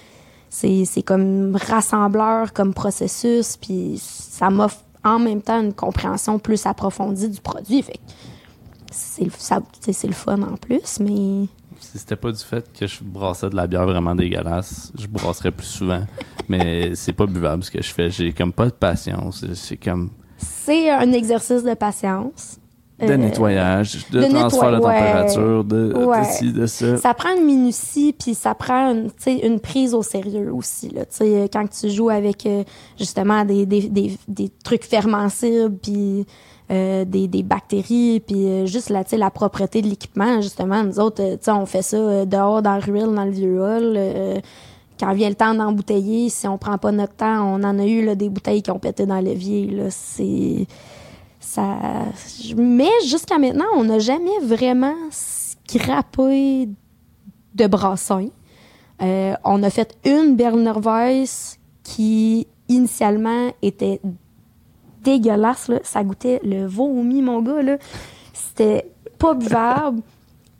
[0.49, 7.29] c'est comme rassembleur comme processus, puis ça m'offre en même temps une compréhension plus approfondie
[7.29, 7.99] du produit, fait
[8.91, 11.47] c'est le fun en plus, mais
[11.79, 15.51] Si c'était pas du fait que je brassais de la bière vraiment dégueulasse, je brasserais
[15.51, 16.03] plus souvent.
[16.47, 18.09] Mais c'est pas buvable ce que je fais.
[18.09, 19.45] J'ai comme pas de patience.
[19.53, 22.59] C'est comme c'est un exercice de patience.
[23.01, 26.19] De Euh, nettoyage, de, de transfert de nettoy- température, de, Ouais.
[26.19, 26.97] de ci, de ça.
[26.97, 30.89] Ça prend une minutie, puis ça prend une, tu sais, une prise au sérieux aussi.
[30.89, 31.05] Là.
[31.05, 32.63] Tu sais, Quand tu joues avec euh,
[32.97, 36.25] justement des, des, des, des trucs fermensibles, puis
[36.71, 40.83] euh, des, des bactéries, puis euh, juste la, tu sais, la propreté de l'équipement, justement,
[40.83, 43.93] nous autres, tu sais, on fait ça dehors dans le ruelle, dans le vieux hall.
[43.97, 44.39] euh,
[44.99, 48.03] quand vient le temps d'embouteiller, si on prend pas notre temps, on en a eu
[48.03, 49.67] là, des bouteilles qui ont pété dans l'évier.
[49.67, 50.67] Là, c'est
[52.57, 56.69] Mais jusqu'à maintenant, on n'a jamais vraiment scrappé
[57.55, 58.27] de brassin.
[59.01, 63.99] Euh, on a fait une Berliner Weiss qui initialement était
[65.03, 65.67] dégueulasse.
[65.69, 65.79] Là.
[65.83, 67.61] Ça goûtait le vomi, mon gars.
[67.61, 67.77] Là.
[68.33, 70.01] C'était pas buvable.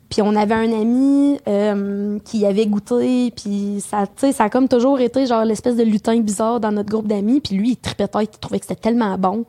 [0.08, 4.66] Puis on avait un ami euh, qui avait goûté, puis ça, tu ça a comme
[4.66, 7.40] toujours été genre l'espèce de lutin bizarre dans notre groupe d'amis.
[7.40, 9.44] Puis lui, il tripait il trouvait que c'était tellement bon.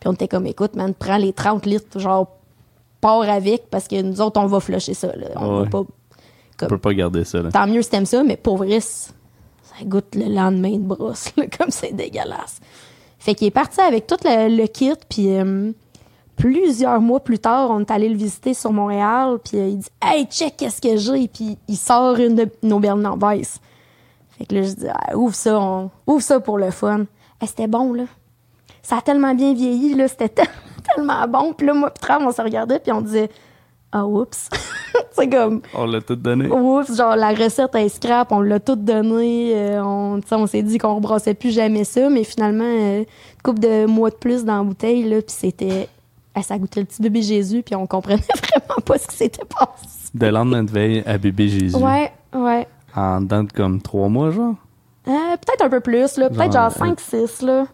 [0.00, 2.26] Puis on était comme, écoute, man, prends les 30 litres, genre,
[3.00, 5.08] pars avec, parce que nous autres, on va flusher ça.
[5.14, 5.28] Là.
[5.36, 5.64] On Ouais.
[5.64, 5.82] va pas...
[6.62, 7.40] On peut pas garder ça.
[7.40, 7.50] Là.
[7.50, 9.04] Tant mieux si t'aimes ça, mais pour vrai, ça
[9.84, 12.60] goûte le lendemain de brosse, là, comme c'est dégueulasse.
[13.18, 15.72] Fait qu'il est parti avec tout le, le kit, puis euh,
[16.36, 19.88] plusieurs mois plus tard, on est allé le visiter sur Montréal, puis euh, il dit
[20.02, 23.58] «Hey, check, qu'est-ce que j'ai?» Puis il sort une de nos Weiss.
[24.38, 27.04] Fait que là, je dis ah, Ouvre ça, on- ouvre ça pour le fun.
[27.42, 28.04] Eh, c'était bon, là.
[28.90, 30.46] Ça a tellement bien vieilli, là, c'était tel-
[30.96, 31.52] tellement bon.
[31.52, 33.30] Puis là, moi, puis Trav, on se regardait, puis on disait
[33.92, 34.48] «Ah, oups!»
[35.12, 35.62] C'est comme...
[35.74, 36.48] On l'a tout donné.
[36.48, 40.78] Oups, genre la recette est scrap, on l'a tout donné, euh, on, on s'est dit
[40.78, 44.58] qu'on rebrassait plus jamais ça, mais finalement, euh, une couple de mois de plus dans
[44.58, 45.88] la bouteille, là, puis c'était...
[46.34, 48.16] ah, ça goûtait le petit bébé Jésus, puis on comprenait
[48.50, 50.10] vraiment pas ce qui s'était passé.
[50.14, 51.76] De lendemain de veille à bébé Jésus.
[51.76, 52.66] Ouais, ouais.
[52.96, 54.54] En dedans de comme trois mois, genre?
[55.06, 57.66] Euh, peut-être un peu plus, là, peut-être genre Genre, 5-6, là.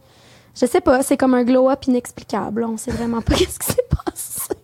[0.59, 3.87] Je sais pas, c'est comme un glow-up inexplicable, on sait vraiment pas qu'est-ce qui s'est
[4.05, 4.55] passé.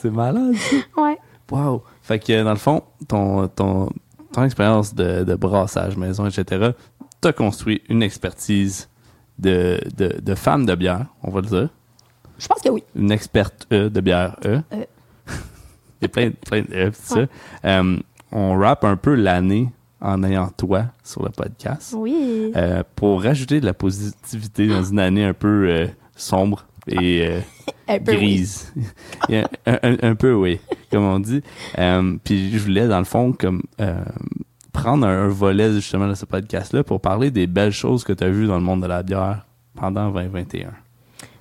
[0.00, 1.02] C'est malade, ça.
[1.02, 1.18] Ouais.
[1.50, 1.82] Wow.
[2.02, 3.90] Fait que, dans le fond, ton, ton,
[4.32, 6.70] ton expérience de, de brassage maison, etc.,
[7.20, 8.88] t'as construit une expertise
[9.38, 11.68] de, de, de femme de bière, on va le dire.
[12.38, 12.82] Je pense que oui.
[12.96, 14.60] Une experte E de bière E.
[14.72, 14.86] E.
[16.00, 17.28] Il y a plein, plein de E, c'est Ouais.
[17.62, 17.68] ça.
[17.68, 17.96] Euh,
[18.32, 19.68] on rappe un peu l'année
[20.00, 21.94] en ayant toi sur le podcast.
[21.96, 22.52] Oui.
[22.56, 25.86] Euh, pour rajouter de la positivité dans une année un peu euh,
[26.16, 27.40] sombre et euh,
[27.88, 28.16] Un peu oui.
[28.18, 28.72] grise.
[29.30, 29.34] A
[29.66, 30.60] un, un- un peu, oui,
[30.90, 31.42] comme on dit.
[32.24, 33.62] Puis je voulais, dans le fond, comme
[34.72, 38.22] prendre un, un volet justement de ce podcast-là pour parler des belles choses que tu
[38.24, 40.70] as vues dans le monde de la bière pendant 2021.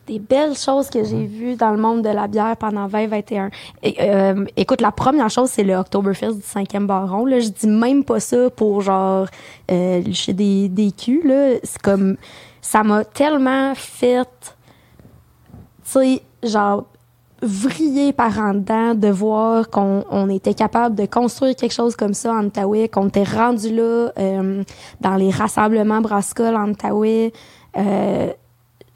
[0.10, 3.52] Des belles choses que j'ai vues dans le monde de la bière pendant 2021.
[3.84, 7.26] Et, euh, écoute, la première chose, c'est le Oktoberfest du 5e baron.
[7.26, 9.28] Là, je dis même pas ça pour genre
[9.72, 11.22] euh, licher des, des culs.
[11.26, 11.60] Là.
[11.64, 12.18] C'est comme
[12.62, 14.28] ça m'a tellement fait
[15.84, 16.86] tu sais, genre
[17.42, 22.14] vriller par en dedans de voir qu'on on était capable de construire quelque chose comme
[22.14, 24.64] ça en Outaouais, qu'on était rendu là euh,
[25.00, 27.32] dans les rassemblements Brascol en Outaouais.
[27.78, 28.34] Euh,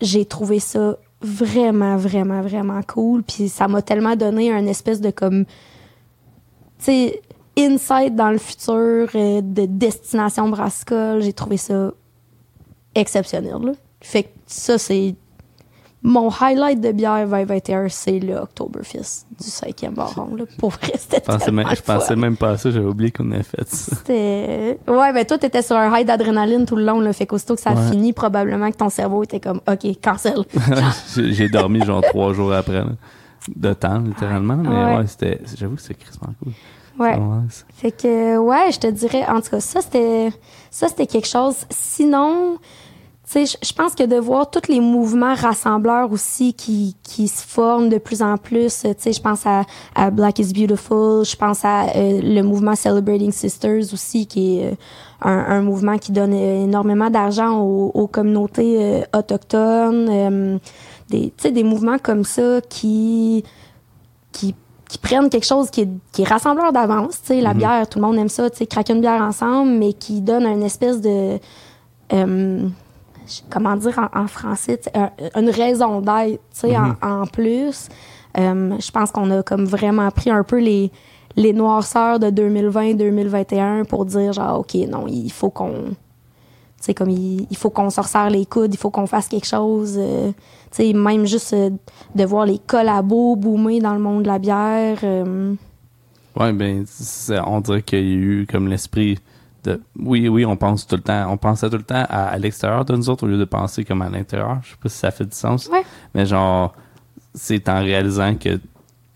[0.04, 3.24] j'ai trouvé ça vraiment, vraiment, vraiment cool.
[3.24, 5.52] Puis ça m'a tellement donné un espèce de comme, tu
[6.80, 7.22] sais,
[7.58, 11.22] insight dans le futur euh, de destination Brascol.
[11.22, 11.92] J'ai trouvé ça
[12.94, 13.74] exceptionnel.
[14.02, 15.16] Fait que ça, c'est
[16.04, 20.36] mon highlight de bière 2021, c'est le Oktoberfest du 5e baron.
[20.36, 20.44] Là.
[20.58, 23.32] Pour vrai, c'était Je pensais, même, je pensais même pas à ça, j'avais oublié qu'on
[23.32, 23.96] avait fait ça.
[23.96, 24.78] C'était...
[24.88, 27.13] Ouais, ben toi, t'étais sur un high d'adrénaline tout le long, là.
[27.13, 30.44] Fait qu'aussitôt que ça a fini, probablement que ton cerveau était comme, OK, cancel.
[31.16, 32.86] J'ai dormi genre trois jours après, là,
[33.56, 34.58] de temps, littéralement.
[34.58, 34.98] Mais Ouais.
[34.98, 36.52] ouais, c'était, j'avoue que c'est crispement cool.
[37.00, 37.18] Ouais.
[37.76, 40.32] Fait que, ouais, je te dirais, en tout cas, ça, c'était,
[40.70, 41.56] ça, c'était quelque chose.
[41.72, 42.58] Sinon,
[43.34, 47.90] je- je pense que de voir tous les mouvements rassembleurs aussi qui, qui se forment
[47.90, 49.64] de plus en plus, tu sais, je pense à,
[49.96, 54.66] à Black is Beautiful, je pense à euh, le mouvement Celebrating Sisters aussi, qui est
[54.72, 54.76] euh,
[55.22, 60.58] un, un mouvement qui donne euh, énormément d'argent aux, aux communautés euh, autochtones, euh,
[61.10, 63.44] des, tu sais, des mouvements comme ça qui,
[64.32, 64.54] qui
[64.90, 67.98] qui prennent quelque chose qui est, qui est rassembleur d'avance, tu sais, la bière, tout
[67.98, 71.02] le monde aime ça, tu sais, craquer une bière ensemble, mais qui donne une espèce
[71.02, 71.40] de,
[72.12, 72.68] euh,
[73.50, 74.80] comment dire en, en français,
[75.36, 77.90] une raison d'être, tu sais, en, en plus.
[78.38, 80.92] Euh, je pense qu'on a comme vraiment pris un peu les,
[81.36, 85.96] les noirceurs de 2020-2021 pour dire genre, OK, non, il faut qu'on, tu
[86.80, 89.48] sais, comme il, il faut qu'on se resserre les coudes, il faut qu'on fasse quelque
[89.48, 89.96] chose.
[89.98, 90.32] euh,
[90.72, 91.70] tu sais, même juste euh,
[92.16, 94.98] de voir les collabos boomer dans le monde de la bière.
[95.04, 95.54] euh,
[96.36, 99.20] Ouais, ben, c'est- on dirait qu'il y a eu comme l'esprit
[99.63, 99.82] de.
[99.97, 101.32] Oui, oui, on pense tout le temps.
[101.32, 103.84] On pensait tout le temps à, à l'extérieur de nous autres au lieu de penser
[103.84, 104.60] comme à l'intérieur.
[104.63, 105.67] Je sais pas si ça fait du sens.
[105.67, 105.84] Ouais.
[106.13, 106.73] Mais genre,
[107.34, 108.60] c'est en réalisant que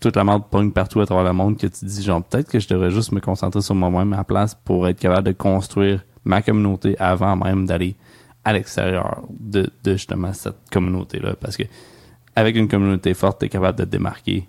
[0.00, 2.60] toute la merde pogne partout à travers le monde que tu dis, genre, peut-être que
[2.60, 6.04] je devrais juste me concentrer sur moi-même à la place pour être capable de construire
[6.24, 7.96] ma communauté avant même d'aller
[8.44, 11.34] à l'extérieur de, de justement cette communauté-là.
[11.40, 11.64] Parce que
[12.36, 14.48] avec une communauté forte, tu es capable de te démarquer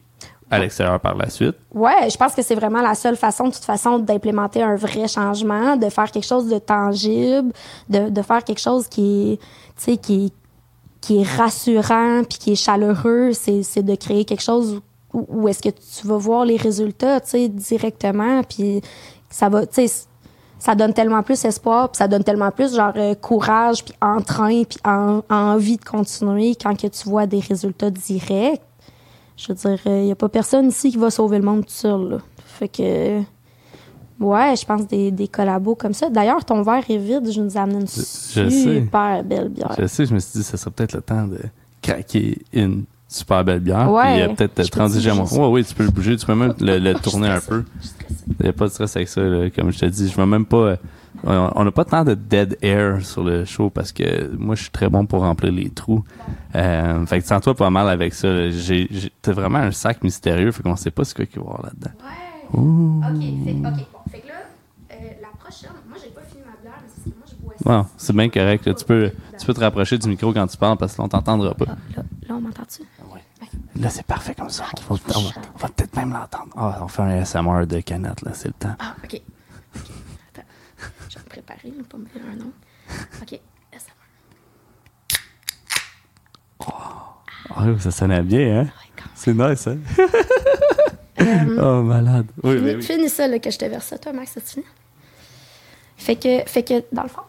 [0.52, 1.56] à l'extérieur par la suite.
[1.74, 5.08] Ouais, je pense que c'est vraiment la seule façon, de toute façon, d'implémenter un vrai
[5.08, 7.52] changement, de faire quelque chose de tangible,
[7.90, 9.40] de, de faire quelque chose qui
[9.78, 10.34] tu sais, qui
[11.02, 13.32] qui est rassurant puis qui est chaleureux.
[13.34, 14.82] C'est, c'est de créer quelque chose
[15.14, 18.82] où, où est-ce que tu vas voir les résultats, tu sais, directement, puis
[19.30, 20.06] ça va, tu sais,
[20.60, 24.64] ça donne tellement plus espoir, puis ça donne tellement plus genre euh, courage, puis entrain,
[24.66, 28.62] puis en- envie de continuer quand que tu vois des résultats directs.
[29.40, 31.72] Je veux dire, il n'y a pas personne ici qui va sauver le monde tout
[31.72, 32.10] seul.
[32.10, 32.18] Là.
[32.46, 33.20] Fait que,
[34.20, 36.10] ouais, je pense des, des collabos comme ça.
[36.10, 37.32] D'ailleurs, ton verre est vide.
[37.32, 38.50] Je nous ai amené une je sais.
[38.50, 39.76] super belle bière.
[39.80, 41.40] Je sais, je me suis dit, ça serait peut-être le temps de
[41.82, 43.90] craquer une super belle bière.
[43.90, 44.14] Ouais.
[44.14, 45.24] Puis euh, peut-être transiger mon.
[45.24, 46.18] Ouais, oui, tu peux le bouger.
[46.18, 47.64] Tu peux même le, tourner un peu.
[48.42, 49.22] Il n'y a pas de stress avec ça.
[49.22, 49.50] là.
[49.52, 50.76] Comme je te dis, je veux même pas.
[51.28, 54.56] Euh, on on n'a pas tant de dead air sur le show parce que moi,
[54.56, 56.04] je suis très bon pour remplir les trous.
[56.56, 58.28] Euh, fait que sens-toi pas mal avec ça.
[58.28, 58.50] là.
[58.50, 58.90] J'ai,
[59.26, 60.52] vraiment un sac mystérieux.
[60.52, 61.92] Fait qu'on sait pas ce qu'il va y avoir là-dedans.
[62.00, 62.60] Ouais.
[63.10, 64.12] OK, fait, OK, bon.
[64.12, 64.34] Fait que là,
[64.92, 67.54] euh, la prochaine, moi, j'ai pas fini ma bière, mais c'est que moi, je bois
[67.58, 67.64] ça.
[67.84, 68.66] Bon, c'est bien correct.
[68.66, 68.74] là.
[68.74, 71.66] Tu peux, tu peux te rapprocher du micro quand tu parles parce qu'on t'entendra pas.
[71.70, 72.84] Ah, là, là, on m'entend-tu?
[73.80, 74.66] Là, c'est parfait comme ça.
[74.90, 76.50] On va, on va- on va peut-être même l'entendre.
[76.58, 78.76] Ah, on fait un ASMR de canette, là, c'est le temps.
[78.80, 79.22] Ah, OK.
[81.10, 81.16] OK.
[81.16, 81.16] Attends.
[81.16, 82.52] Je vais me préparer, là, pas me dire un nom.
[83.22, 83.40] OK.
[83.74, 83.94] SMR.
[87.56, 88.64] Ah, ça sonnait bien, hein?
[88.64, 89.78] Ouais, quand C'est nice, hein?
[91.62, 92.28] oh, malade.
[92.44, 93.98] Oui, Finis, oui, finis ça, là, que je te verse ça.
[93.98, 94.66] Toi, Max, ça fini?
[95.98, 97.22] Fait que, fait que, dans le fond,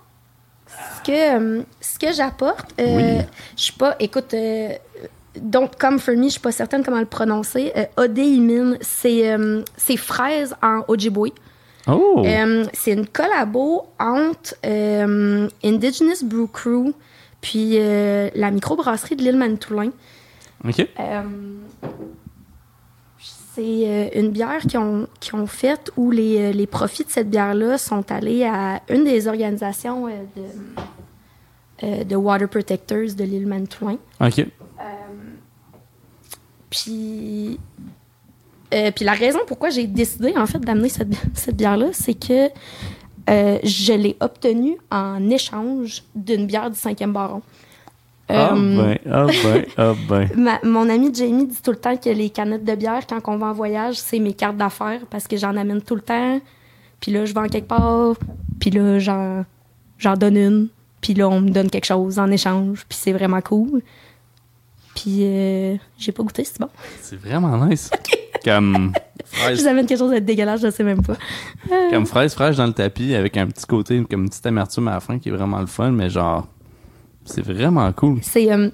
[0.69, 3.27] ce que, euh, ce que j'apporte, euh, Oui.
[3.57, 4.75] je suis pas, écoute, euh,
[5.37, 7.73] Don't Come For Me, je suis pas certaine comment le prononcer.
[7.77, 11.31] Euh, Odéimine, c'est euh, c'est fraise en Ojibwe.
[11.91, 12.23] Oh!
[12.25, 16.93] Euh, c'est une collabo entre euh, Indigenous Brew Crew
[17.41, 19.91] puis euh, la microbrasserie de l'île Manitoulin.
[20.65, 20.87] OK.
[23.53, 28.11] C'est une bière qu'ils ont, ont faite où les, les profits de cette bière-là sont
[28.13, 33.99] allés à une des organisations de, de Water Protectors de l'île Manitoulin.
[34.21, 34.47] OK.
[36.71, 37.59] Puis,
[38.75, 42.49] euh, puis la raison pourquoi j'ai décidé en fait d'amener cette, cette bière-là, c'est que
[43.29, 47.43] euh, je l'ai obtenue en échange d'une bière du 5e baron.
[48.29, 50.29] Ah Euh, ben, ah ben, ah ben.
[50.37, 53.37] Ma- mon ami Jamie dit tout le temps que les canettes de bière, quand on
[53.39, 56.41] va en voyage, c'est mes cartes d'affaires parce que j'en amène tout le temps.
[57.01, 58.15] Puis là, je vais en quelque part.
[58.61, 59.45] Puis là, j'en,
[59.99, 60.69] j'en donne une.
[61.01, 62.85] Puis là, on me donne quelque chose en échange.
[62.89, 63.83] Puis c'est vraiment cool.
[65.01, 66.69] Puis euh, j'ai pas goûté, c'est bon.
[67.01, 67.91] C'est vraiment nice.
[68.45, 68.93] Comme
[69.33, 71.17] Je vous amène quelque chose de dégueulasse, je sais même pas.
[71.91, 74.93] comme fraise fraîche dans le tapis avec un petit côté, comme une petite amertume à
[74.93, 76.47] la fin qui est vraiment le fun, mais genre,
[77.25, 78.19] c'est vraiment cool.
[78.23, 78.71] C'est, euh,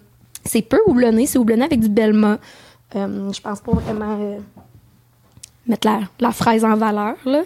[0.69, 1.27] peu houblonné.
[1.27, 2.39] C'est houblonné avec du Belma.
[2.95, 4.39] Euh, je pense pas vraiment euh,
[5.67, 7.43] mettre la, la fraise en valeur, là.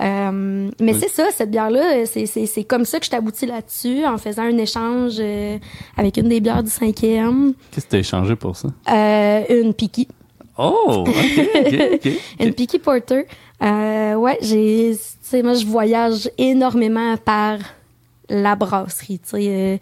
[0.00, 0.98] Euh, mais Oui.
[1.00, 5.16] c'est ça, cette bière-là, c'est, comme ça que je t'aboutis là-dessus en faisant un échange
[5.18, 5.58] euh,
[5.96, 8.68] avec une des bières du cinquième, Qu'est-ce que t'as échangé pour ça?
[8.90, 10.08] euh, une Piki,
[10.56, 11.04] Oh,
[12.40, 13.26] une Piki Porter.
[13.62, 17.58] Euh, ouais, j'ai, tu sais, moi je voyage énormément par
[18.28, 19.48] la brasserie, tu sais.
[19.48, 19.76] euh,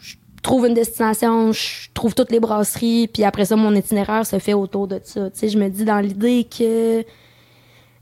[0.00, 4.38] je trouve une destination, je trouve toutes les brasseries, puis après ça, mon itinéraire se
[4.38, 5.30] fait autour de ça.
[5.30, 7.02] Tu sais, je me dis dans l'idée que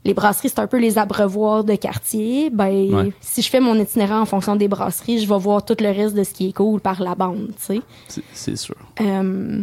[0.05, 2.49] les brasseries, c'est un peu les abreuvoirs de quartier.
[2.49, 3.13] Ben, Ouais.
[3.21, 6.13] si je fais mon itinéraire en fonction des brasseries, je vais voir tout le reste
[6.15, 8.21] de ce qui est cool par la bande, tu sais.
[8.33, 8.75] C'est- sûr.
[9.01, 9.61] Euh,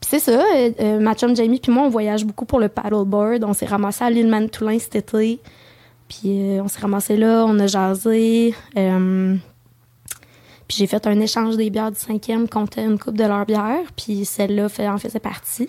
[0.00, 2.68] puis c'est ça, euh, euh, ma chum Jamie puis moi, on voyage beaucoup pour le
[2.68, 3.44] paddleboard.
[3.44, 5.38] On s'est ramassé à l'île Manitoulin cet été.
[6.08, 6.22] Puis
[6.58, 8.54] euh, on s'est ramassé là, on a jasé.
[10.66, 13.80] puis j'ai fait un échange des bières du cinquième contre une coupe de leur bière.
[13.96, 15.68] Puis celle-là fait, en faisait partie.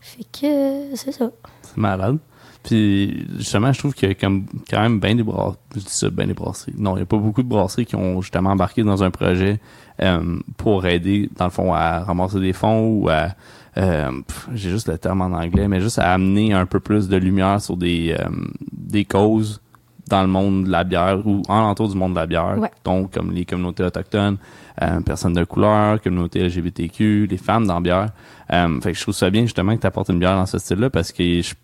[0.00, 1.30] Fait que c'est ça.
[1.62, 2.18] C'est malade.
[2.62, 5.58] Puis justement, je trouve qu'il y a comme quand même bien des brasseries.
[5.74, 6.74] Je dis ça, bien des brasseries.
[6.76, 9.58] Non, il n'y a pas beaucoup de brasseries qui ont justement embarqué dans un projet
[10.00, 13.28] euh, pour aider, dans le fond, à ramasser des fonds ou à
[13.76, 14.10] euh,
[14.54, 17.60] j'ai juste le terme en anglais, mais juste à amener un peu plus de lumière
[17.60, 18.28] sur des, euh,
[18.72, 19.60] des causes
[20.08, 22.58] dans le monde de la bière ou en l'entour du monde de la bière.
[22.58, 22.70] Ouais.
[22.84, 24.38] Donc, comme les communautés autochtones,
[24.82, 28.08] euh, personnes de couleur, communauté LGBTQ, les femmes dans la bière.
[28.52, 30.58] Euh, fait que je trouve ça bien justement que tu apportes une bière dans ce
[30.58, 31.54] style-là parce que je,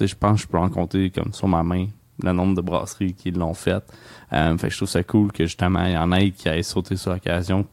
[0.00, 1.86] je pense que je peux en compter comme sur ma main
[2.22, 3.82] le nombre de brasseries qui l'ont fait.
[4.32, 6.62] Euh, fait que je trouve ça cool que justement il y en ait qui aient
[6.62, 7.66] sauté sur l'occasion.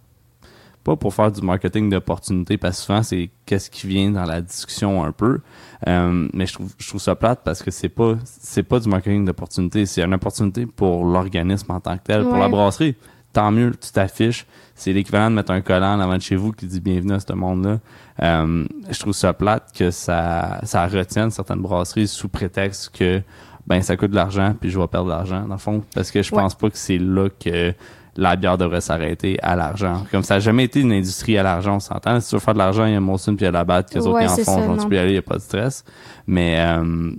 [0.83, 4.41] Pas pour faire du marketing d'opportunité, parce que souvent c'est qu'est-ce qui vient dans la
[4.41, 5.41] discussion un peu.
[5.87, 8.89] Euh, mais je trouve, je trouve ça plate parce que c'est pas c'est pas du
[8.89, 12.95] marketing d'opportunité, c'est une opportunité pour l'organisme en tant que tel, pour la brasserie.
[13.33, 14.45] Tant mieux, tu t'affiches.
[14.75, 17.33] C'est l'équivalent de mettre un collant avant de chez vous qui dit bienvenue à ce
[17.33, 17.79] monde-là.
[18.23, 23.21] Euh, je trouve ça plate que ça, ça retienne certaines brasseries sous prétexte que
[23.67, 26.09] ben ça coûte de l'argent puis je vais perdre de l'argent dans le fond parce
[26.11, 26.41] que je Ouais.
[26.41, 27.73] pense pas que c'est là que
[28.15, 30.03] la bière devrait s'arrêter à l'argent.
[30.11, 32.19] Comme ça a jamais été une industrie à l'argent, on s'entend.
[32.19, 33.63] Si tu veux faire de l'argent, il y a Molson puis il y a la
[33.63, 35.17] batte, que les autres Ouais, ils en font, genre, tu peux y aller, il n'y
[35.19, 35.85] a pas de stress.
[36.25, 37.11] Mais euh,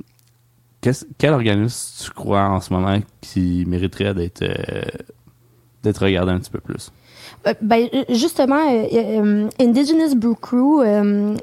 [0.81, 4.83] qu'est-ce- quel organisme tu crois en ce moment qui mériterait d'être euh,
[5.82, 6.92] d'être regardé un petit peu plus?
[7.46, 10.82] Euh, ben, euh, justement, euh, euh, Indigenous Brew Crew,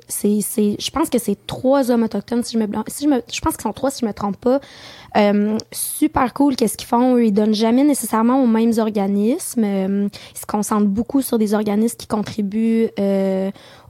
[0.07, 3.21] c'est, c'est, je pense que c'est trois hommes autochtones, si je me, si je me,
[3.31, 4.59] je pense qu'ils sont trois, si je me trompe pas.
[5.71, 7.15] Super cool, qu'est-ce qu'ils font?
[7.15, 9.63] Eux, ils donnent jamais nécessairement aux mêmes organismes.
[9.63, 12.89] Ils se concentrent beaucoup sur des organismes qui contribuent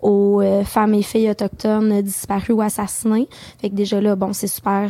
[0.01, 3.27] aux femmes et filles autochtones disparues ou assassinées.
[3.59, 4.89] Fait que déjà là, bon, c'est super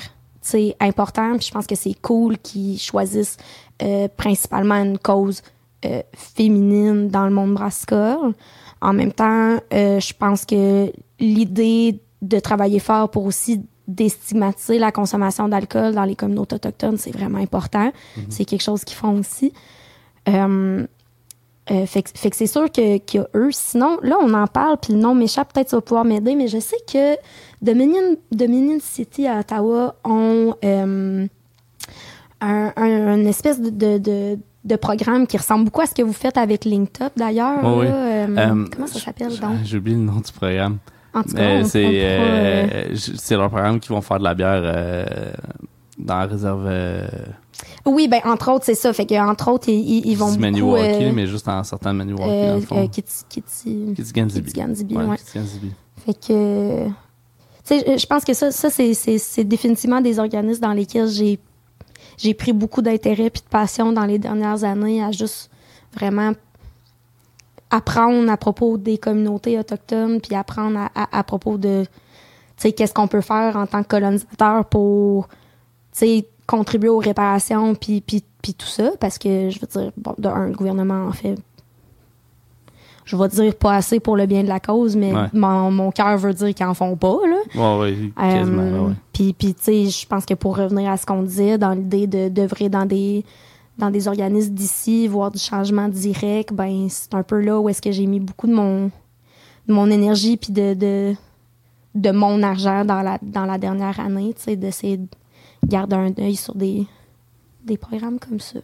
[0.80, 1.38] important.
[1.38, 3.38] Puis je pense que c'est cool qu'ils choisissent
[3.82, 5.42] euh, principalement une cause
[5.86, 8.34] euh, féminine dans le monde brassicole.
[8.82, 14.92] En même temps, euh, je pense que l'idée de travailler fort pour aussi déstigmatiser la
[14.92, 17.92] consommation d'alcool dans les communautés autochtones, c'est vraiment important.
[18.30, 19.54] C'est quelque chose qu'ils font aussi.
[20.28, 20.86] Euh,
[21.72, 23.50] euh, fait, que- fait que c'est sûr que, qu'il y a eux.
[23.52, 26.48] Sinon, là, on en parle, puis le nom m'échappe, peut-être ça va pouvoir m'aider, mais
[26.48, 27.16] je sais que
[27.62, 31.26] Dominion, Dominion City à Ottawa ont euh,
[32.42, 36.02] un, un- une espèce de, de, de, de programme qui ressemble beaucoup à ce que
[36.04, 37.60] vous faites avec LinkTop, d'ailleurs.
[37.64, 37.86] Oui.
[37.90, 39.58] Euh, comment ça s'appelle, donc?
[39.64, 40.78] J'ai oublié le nom du programme.
[41.14, 44.62] En tout cas, c'est leur programme qui vont faire de la bière
[45.98, 46.68] dans la réserve
[47.88, 48.92] Oui, ben entre autres, c'est ça.
[48.94, 50.40] Fait que entre autres, ils, vont beaucoup...
[50.40, 52.84] Maniwaki, euh, mais juste en sortant de Maniwaki, dans euh, le fond.
[52.84, 53.96] euh, Kitiganzibi.
[53.96, 55.18] Kitiganzibi, Ouais, ouais.
[55.18, 55.72] Kitiganzibi.
[56.06, 56.94] Fait que, tu
[57.64, 61.40] sais, je pense que ça, ça c'est définitivement des organismes dans lesquels j'ai,
[62.18, 65.50] j'ai pris beaucoup d'intérêt puis de passion dans les dernières années à juste
[65.94, 66.34] vraiment
[67.70, 71.90] apprendre à propos des communautés autochtones puis apprendre à, à, à propos de, tu
[72.58, 77.76] sais, qu'est-ce qu'on peut faire en tant que colonisateur pour, tu sais, contribuer aux réparations
[77.76, 81.06] puis, puis, puis tout ça parce que, je veux dire, bon, de un, le gouvernement
[81.08, 81.36] en fait
[83.06, 85.28] je vais dire pas assez pour le bien de la cause, mais Ouais.
[85.34, 87.78] mon, mon cœur veut dire qu'ils en font pas, là.
[87.78, 88.94] Ouais, ouais, quasiment, Euh, ouais.
[89.14, 92.06] Puis, puis tu sais, je pense que pour revenir à ce qu'on disait, dans l'idée
[92.06, 93.24] de d'œuvrer dans des
[93.78, 97.82] dans des organismes d'ici, voir du changement direct, ben c'est un peu là où est-ce
[97.82, 98.88] que j'ai mis beaucoup de mon,
[99.68, 101.14] de mon énergie puis de, de,
[101.96, 105.00] de mon argent dans la, dans la dernière année, tu sais, d'essayer
[105.68, 106.86] de garder un œil sur des,
[107.66, 108.60] des programmes comme ça.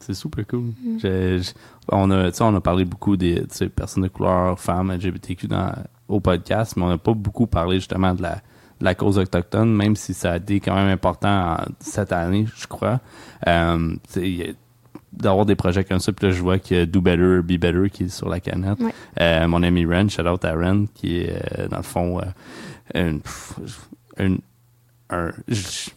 [0.00, 0.72] C'est super cool.
[0.98, 1.52] Je- je-
[1.88, 5.72] on, a, on a parlé beaucoup des personnes de couleur, femmes, LGBTQ dans,
[6.08, 9.72] au podcast, mais on n'a pas beaucoup parlé justement de la, de la cause autochtone,
[9.74, 13.00] même si ça a été quand même important en- cette année, je crois.
[13.46, 13.94] Euh,
[15.12, 18.04] d'avoir des projets comme ça, puis là, je vois que Do Better, Be Better qui
[18.04, 18.80] est sur la canette.
[18.80, 18.94] Ouais.
[19.20, 22.24] Euh, mon ami Ren, shout out à Ren, qui est, euh, dans le fond, euh,
[23.08, 23.58] une, pff,
[24.18, 24.40] une-
[25.10, 25.90] un, je-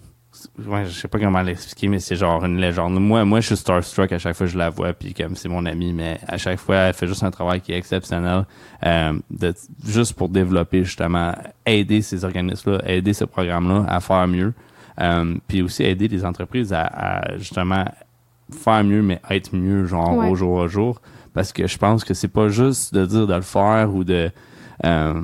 [0.68, 3.00] ouais, je sais pas comment l'expliquer, mais c'est genre une légende.
[3.00, 5.50] Moi, moi, je suis starstruck à chaque fois que je la vois, puis comme c'est
[5.50, 8.46] mon ami, mais à chaque fois, elle fait juste un travail qui est exceptionnel,
[8.86, 9.54] euh, de,
[9.86, 11.34] juste pour développer justement,
[11.66, 14.54] aider ces organismes-là, aider ce programme-là à faire mieux,
[15.02, 17.86] euh, puis aussi aider les entreprises à, à, justement
[18.52, 20.30] faire mieux, mais être mieux, genre Ouais.
[20.30, 21.02] au jour au jour,
[21.34, 24.32] parce que je pense que c'est pas juste de dire de le faire ou de
[24.84, 25.22] euh,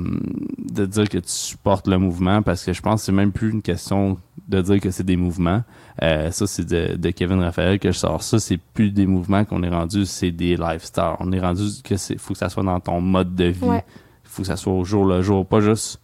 [0.58, 3.50] de dire que tu supportes le mouvement parce que je pense que c'est même plus
[3.50, 4.16] une question
[4.48, 5.62] de dire que c'est des mouvements.
[6.02, 8.22] Euh, ça, c'est de, de Kevin Raphaël que je sors.
[8.22, 11.16] Ça, c'est plus des mouvements qu'on est rendu, c'est des lifestyles.
[11.20, 13.64] On est rendu que c'est faut que ça soit dans ton mode de vie.
[13.64, 13.84] Ouais.
[14.24, 15.46] faut que ça soit au jour le jour.
[15.46, 16.00] Pas juste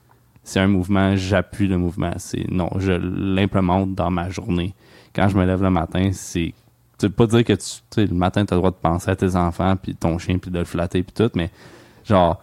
[0.49, 2.12] c'est un mouvement, j'appuie le mouvement.
[2.16, 4.74] C'est non, je l'implémente dans ma journée.
[5.14, 6.55] Quand je me lève le matin, c'est
[6.99, 9.16] tu veux pas dire que tu, le matin, tu as le droit de penser à
[9.16, 11.51] tes enfants, puis ton chien, puis de le flatter, puis tout, mais
[12.05, 12.41] genre,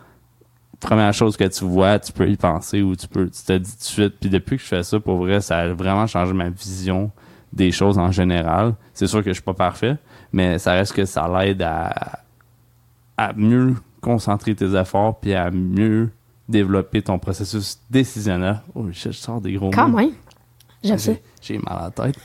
[0.79, 3.71] première chose que tu vois, tu peux y penser ou tu peux, tu te dis
[3.71, 4.15] tout de suite.
[4.19, 7.11] Puis depuis que je fais ça, pour vrai, ça a vraiment changé ma vision
[7.53, 8.75] des choses en général.
[8.93, 9.95] C'est sûr que je suis pas parfait,
[10.33, 12.19] mais ça reste que ça l'aide à,
[13.17, 16.09] à mieux concentrer tes efforts puis à mieux
[16.47, 18.61] développer ton processus décisionnel.
[18.75, 19.97] Oh, je, je sors des gros Quand mots.
[19.97, 20.11] même.
[20.83, 21.13] J'aime ça.
[21.41, 22.15] J'ai j'ai mal à la tête.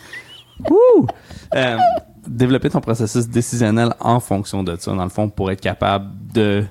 [0.68, 1.06] Ouh!
[1.54, 1.78] Euh,
[2.26, 6.64] développer ton processus décisionnel en fonction de ça, dans le fond, pour être capable de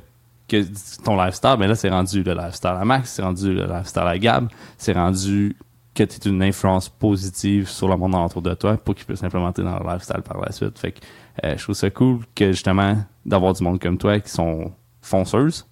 [0.50, 0.66] que
[1.04, 4.18] ton lifestyle, mais là, c'est rendu le lifestyle à Max, c'est rendu le lifestyle à
[4.18, 5.56] Gab, c'est rendu
[5.96, 9.20] que tu es une influence positive sur le monde autour de toi pour qu'il puisse
[9.20, 10.78] s'implémenter dans leur lifestyle par la suite.
[10.80, 11.00] Fait que
[11.44, 14.72] euh, je trouve ça cool que justement d'avoir du monde comme toi qui sont
[15.02, 15.68] fonceuses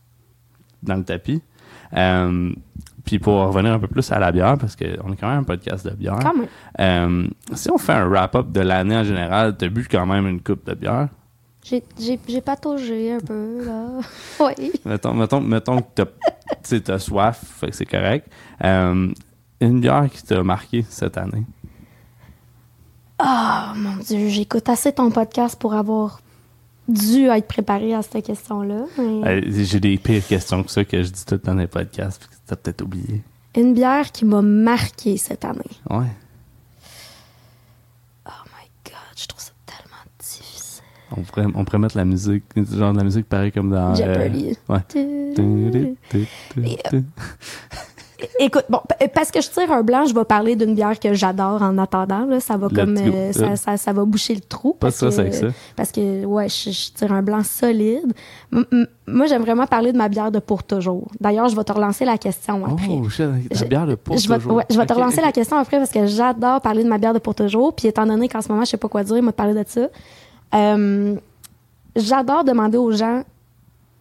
[0.84, 1.42] dans le tapis.
[1.94, 2.52] Euh,
[3.06, 5.44] puis pour revenir un peu plus à la bière, parce qu'on est quand même un
[5.44, 6.20] podcast de bière.
[6.22, 6.48] Quand même.
[6.80, 10.42] Euh, si on fait un wrap-up de l'année en général, t'as bu quand même une
[10.42, 11.08] coupe de bière.
[11.70, 13.88] J'ai- pataugé un peu, là.
[14.40, 14.72] Oui.
[14.86, 18.28] Mettons, mettons, mettons que t'as, t'as soif, fait que c'est correct.
[18.64, 19.12] Euh,
[19.60, 21.44] une bière qui t'a marqué cette année?
[23.20, 26.22] Oh mon Dieu, j'écoute assez ton podcast pour avoir
[26.88, 28.86] dû être préparé à cette question-là.
[28.98, 32.20] mais Euh, J'ai des pires questions que ça que je dis tout dans les podcasts,
[32.22, 33.24] puis que t'as peut-être oublié.
[33.56, 35.64] Une bière qui m'a marqué cette année.
[35.90, 36.06] Ouais.
[38.28, 40.84] Oh my God, je trouve ça tellement difficile.
[41.16, 43.94] On pourrait, on pourrait mettre la musique, genre de la musique pareil comme dans.
[44.00, 44.30] euh,
[44.70, 44.80] ouais.
[48.20, 51.00] Et, Écoute, bon, p- parce que je tire un blanc, je vais parler d'une bière
[51.00, 52.26] que j'adore en attendant.
[52.26, 54.74] Là, ça va Let's comme euh, ça, ça, ça va boucher le trou.
[54.74, 55.48] Pas parce que- avec ça.
[55.76, 58.12] Parce que ouais, je, je tire un blanc solide.
[58.52, 61.08] M- m- moi, j'aime vraiment parler de ma bière de pour toujours.
[61.22, 62.88] D'ailleurs, je vais te relancer la question après.
[62.90, 64.54] Oh, shit, Je- ta bière de pour je vais, toujours.
[64.56, 67.14] ouais, je vais te relancer la question après parce que j'adore parler de ma bière
[67.14, 67.76] de pour toujours.
[67.76, 69.64] Puis étant donné qu'en ce moment, je sais pas quoi dire, il m'a parlé de
[69.68, 69.90] ça.
[70.54, 71.16] Euh,
[71.96, 73.24] j'adore demander aux gens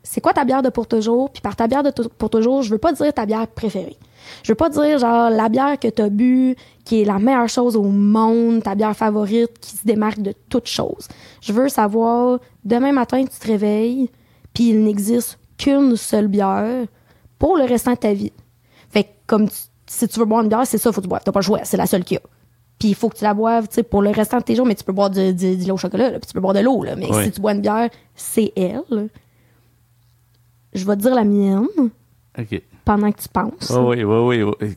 [0.07, 1.31] c'est quoi ta bière de pour toujours?
[1.31, 3.97] Puis par ta bière de pour toujours, je veux pas dire ta bière préférée.
[4.45, 7.77] Je veux pas dire genre la bière que t'as bu, qui est la meilleure chose
[7.77, 11.09] au monde, ta bière favorite, qui se démarque de toute chose.
[11.41, 14.09] Je veux savoir, demain matin, tu te réveilles,
[14.55, 16.87] puis il n'existe qu'une seule bière
[17.39, 18.33] pour le restant de ta vie.
[18.91, 19.49] Fait que comme
[19.87, 21.23] si tu veux boire une bière, c'est ça, faut que tu boives.
[21.25, 22.23] T'as pas le choix, c'est la seule qu'il y a.
[22.79, 24.67] Puis il faut que tu la boives, tu sais, pour le restant de tes jours,
[24.67, 26.53] mais tu peux boire de, de, de l'eau au chocolat, là, puis tu peux boire
[26.55, 26.95] de l'eau, là.
[26.97, 27.25] Mais Oui.
[27.25, 29.09] si tu bois une bière, c'est elle.
[30.75, 31.67] Je vais te dire la mienne
[32.85, 33.71] pendant que tu penses.
[33.75, 34.77] Oh, oui, oui, oui.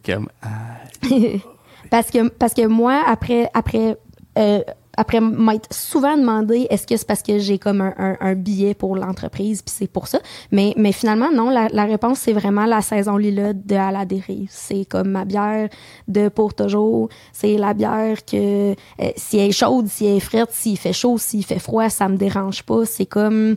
[1.12, 1.44] oui.
[1.90, 3.98] Parce que parce que moi après après
[4.38, 4.62] euh,
[5.00, 8.96] après m'être souvent demandé est-ce que c'est parce que j'ai comme un, un- billet pour
[8.98, 10.20] l'entreprise puis c'est pour ça.
[10.52, 14.06] Mais mais finalement non la, la réponse c'est vraiment la saison lila de à la
[14.06, 14.50] dérive.
[14.52, 15.70] C'est comme ma bière
[16.08, 17.08] de pour toujours.
[17.32, 18.76] C'est la bière que euh,
[19.16, 22.10] si elle est chaude si elle est frette s'il fait chaud s'il fait froid ça
[22.10, 22.86] me dérange pas.
[22.86, 23.56] C'est comme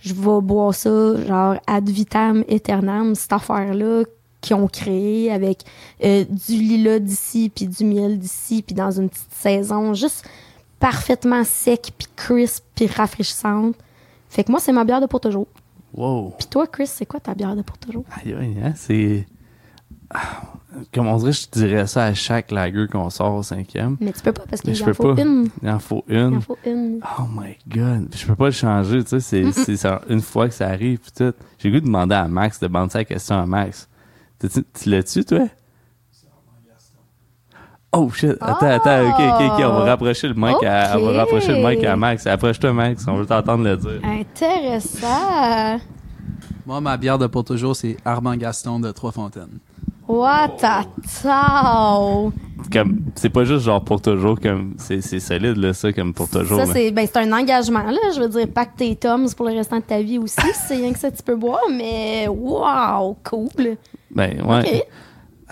[0.00, 0.90] je vais boire ça
[1.26, 4.02] genre ad vitam aeternam cette affaire là
[4.40, 5.60] qu'ils ont créé avec
[6.04, 10.24] euh, du lilas d'ici puis du miel d'ici puis dans une petite saison juste
[10.90, 13.74] parfaitement sec puis crisp puis rafraîchissante.
[14.28, 15.46] Fait que moi c'est ma bière de pour toujours.
[15.94, 16.34] wow.
[16.38, 18.04] Puis toi Chris, c'est quoi ta bière de pour toujours?
[18.22, 19.26] Aïe, aïe, hein, c'est.
[20.10, 20.42] Ah,
[20.92, 23.96] Comme on dirait, je dirais ça à chaque lager qu'on sort au cinquième.
[24.00, 25.22] Mais tu peux pas parce qu'il en faut pas.
[25.22, 25.48] une.
[25.62, 26.36] Il en faut Il une.
[26.36, 27.00] en faut une.
[27.18, 28.08] Oh my god.
[28.14, 29.20] Je peux pas le changer, tu sais.
[29.52, 31.32] C'est, c'est une fois que ça arrive, pis tout.
[31.58, 33.88] J'ai le goût de demander à Max de bander la question à Max.
[34.38, 35.48] T'as-tu- Tu l'as-tu, toi?
[37.96, 38.36] Oh shit.
[38.40, 39.08] Attends, attends.
[39.08, 39.64] Ok, ok, ok.
[39.64, 42.26] On va rapprocher le mic à, on va rapprocher le mic à Max.
[42.26, 43.04] Approche-toi, Max.
[43.08, 44.00] On veut t'entendre le dire.
[44.04, 45.80] Intéressant.
[46.66, 49.58] Moi, ma bière de pour toujours, c'est Armand Gaston de Trois-Fontaines.
[50.06, 52.32] What a tau.
[52.72, 56.28] Comme, c'est pas juste genre pour toujours, comme, c'est, c'est solide, là, ça, comme pour
[56.28, 56.58] toujours.
[56.58, 57.98] Ça, c'est ben, c'est un engagement, là.
[58.14, 60.36] Je veux dire, pas que tes toms pour le restant de ta vie aussi.
[60.68, 63.76] c'est rien que ça, tu peux boire, mais wow, cool.
[64.10, 64.60] Ben, ouais.
[64.60, 64.86] Ok.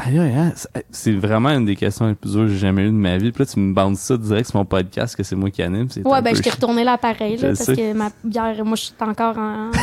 [0.05, 2.87] Aïe, aïe, aïe, c'est- vraiment une des questions les plus dures que j'ai jamais eues
[2.91, 3.31] de ma vie.
[3.33, 5.89] Puis là, tu me bandes ça direct sur mon podcast que c'est moi qui anime.
[5.91, 7.77] c'est Ouais, ben, je t'ai retourné là pareil, là, parce sais.
[7.77, 9.71] que ma bière, moi, je suis encore en.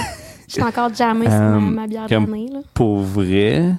[0.50, 2.62] Je suis encore jammée sur ma, Euh, ma bière d'année, là.
[2.74, 3.76] Pour vrai,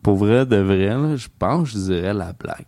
[0.00, 2.66] pour vrai de vrai, là, je pense que je dirais la blague.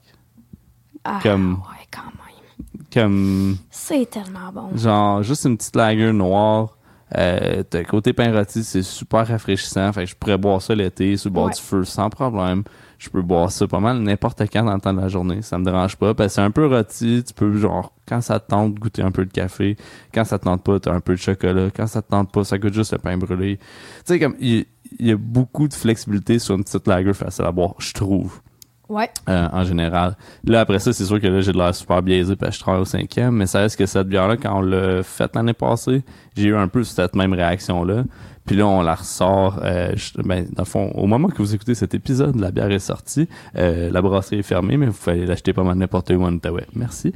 [1.05, 2.77] Ah, comme- Ouais, quand même.
[2.93, 4.77] Comme, C'est tellement bon.
[4.77, 6.77] genre, juste une petite lager noire.
[7.17, 9.93] Euh, côté pain rôti, c'est super rafraîchissant.
[9.93, 11.53] Fait que je pourrais boire ça l'été sur le bord Ouais.
[11.53, 12.65] du feu sans problème.
[13.01, 15.41] Je peux boire ça pas mal n'importe quand dans le temps de la journée.
[15.41, 16.13] Ça me dérange pas.
[16.13, 17.25] Parce que c'est un peu rôti.
[17.27, 19.79] Tu peux, genre, quand ça te tente, goûter un peu de café.
[20.13, 21.71] Quand ça te tente pas, t'as un peu de chocolat.
[21.75, 23.57] Quand ça te tente pas, ça goûte juste le pain brûlé.
[23.57, 23.65] Tu
[24.05, 24.67] sais, comme, il
[24.99, 28.41] il y, a beaucoup de flexibilité sur une petite lager facile à boire, je trouve.
[28.89, 29.09] Ouais.
[29.29, 30.17] euh, en général.
[30.43, 32.61] Là, après ça, c'est sûr que là, j'ai de l'air super biaisé parce que je
[32.61, 36.03] travaille au cinquième, mais ça reste que cette bière-là, quand on l'a faite l'année passée,
[36.37, 38.03] j'ai eu un peu cette même réaction-là.
[38.47, 41.55] Puis là, on la ressort, euh, je- ben, dans le fond, au moment que vous
[41.55, 45.25] écoutez cet épisode, la bière est sortie, euh, la brasserie est fermée, mais vous pouvez
[45.27, 46.67] l'acheter pas mal n'importe où en Outaouais.
[46.75, 47.13] Merci.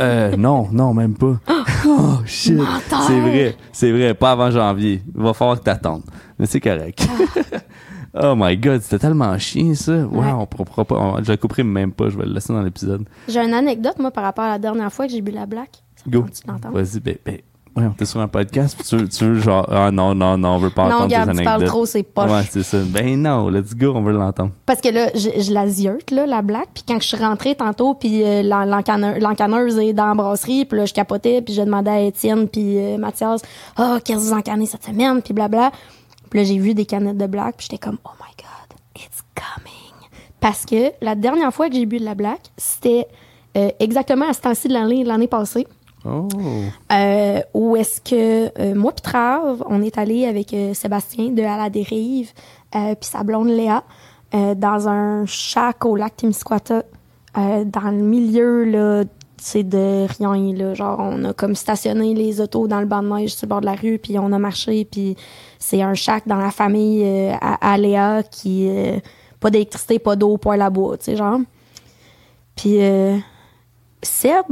[0.00, 1.38] Euh, non, non, même pas.
[1.84, 2.58] Oh, shit.
[2.88, 5.02] C'est vrai, c'est vrai, pas avant janvier.
[5.16, 6.04] Il va falloir que t'attendes.
[6.38, 7.06] Mais c'est correct.
[8.14, 10.06] oh my god, c'était tellement chien, ça.
[10.06, 10.30] Wow, Ouais.
[10.32, 13.04] on pourra pas, on- je la couperai même pas, je vais le laisser dans l'épisode.
[13.28, 15.82] J'ai une anecdote, moi, par rapport à la dernière fois que j'ai bu la black.
[16.08, 16.24] Go.
[16.72, 17.38] Vas-y, ben, ben,
[17.76, 20.56] ouais, t'es sur un podcast, puis tu veux, tu veux genre, ah non, non, non,
[20.56, 21.68] on veut pas Non, entendre tes Gab, tu parles anecdotes.
[21.68, 22.30] trop, c'est poche.
[22.30, 22.78] Ouais, c'est ça.
[22.86, 24.52] Ben non, let's go, on veut l'entendre.
[24.66, 26.68] Parce que là, je, la ziote, là, la black.
[26.74, 30.86] Puis quand je suis rentrée tantôt, puis euh, l'encanneuse est dans la brasserie, puis là,
[30.86, 33.42] je capotais, puis je demandais à Étienne puis euh, Mathias,
[33.76, 35.70] «Ah, qu'est-ce que vous encannez cette semaine?» Puis blabla.
[36.30, 39.22] Puis là, j'ai vu des canettes de black, puis j'étais comme «Oh my God, it's
[39.34, 40.08] coming!»
[40.40, 43.06] Parce que la dernière fois que j'ai bu de la black, c'était
[43.56, 45.66] euh, exactement à ce temps-ci de l'année l'année passée.
[46.04, 46.28] Oh.
[46.90, 51.42] Euh, où est-ce que euh, moi puis Trave, on est allé avec euh, Sébastien de
[51.42, 52.32] À la dérive
[52.72, 53.84] puis sa blonde Léa
[54.32, 56.84] dans un shack au lac Témiscouata
[57.36, 59.04] dans le milieu là
[59.36, 63.08] c'est de rien là genre on a comme stationné les autos dans le banc de
[63.08, 65.16] neige sur le bord de la rue puis on a marché puis
[65.58, 68.70] c'est un shack dans la famille à, Léa qui
[69.38, 71.40] pas d'électricité pas d'eau poêle à bois tu sais genre
[72.56, 72.78] puis
[74.02, 74.46] Seb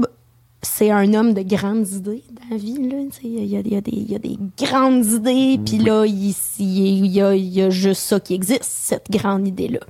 [0.63, 2.77] c'est un homme de grandes idées dans la vie.
[2.89, 2.99] Là.
[3.23, 6.05] Il y, a, il y a des, il y a des grandes idées, puis là,
[6.07, 9.81] il, il y, a, il y a juste ça qui existe, cette grande idée-là.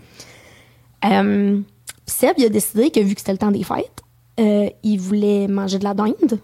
[1.05, 1.61] Euh,
[2.07, 4.03] Seb, il a décidé que vu que c'était le temps des fêtes,
[4.39, 6.39] euh, il voulait manger de la dinde.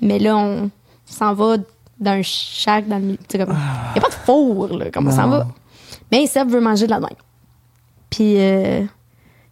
[0.00, 0.70] Mais là, on
[1.06, 1.56] s'en va
[1.98, 3.18] d'un shack dans le milieu.
[3.32, 5.48] comme- Il n'y a pas de four, là, comment on s'en va?
[6.12, 7.10] Mais Seb veut manger de la dinde.
[8.10, 8.82] Puis euh,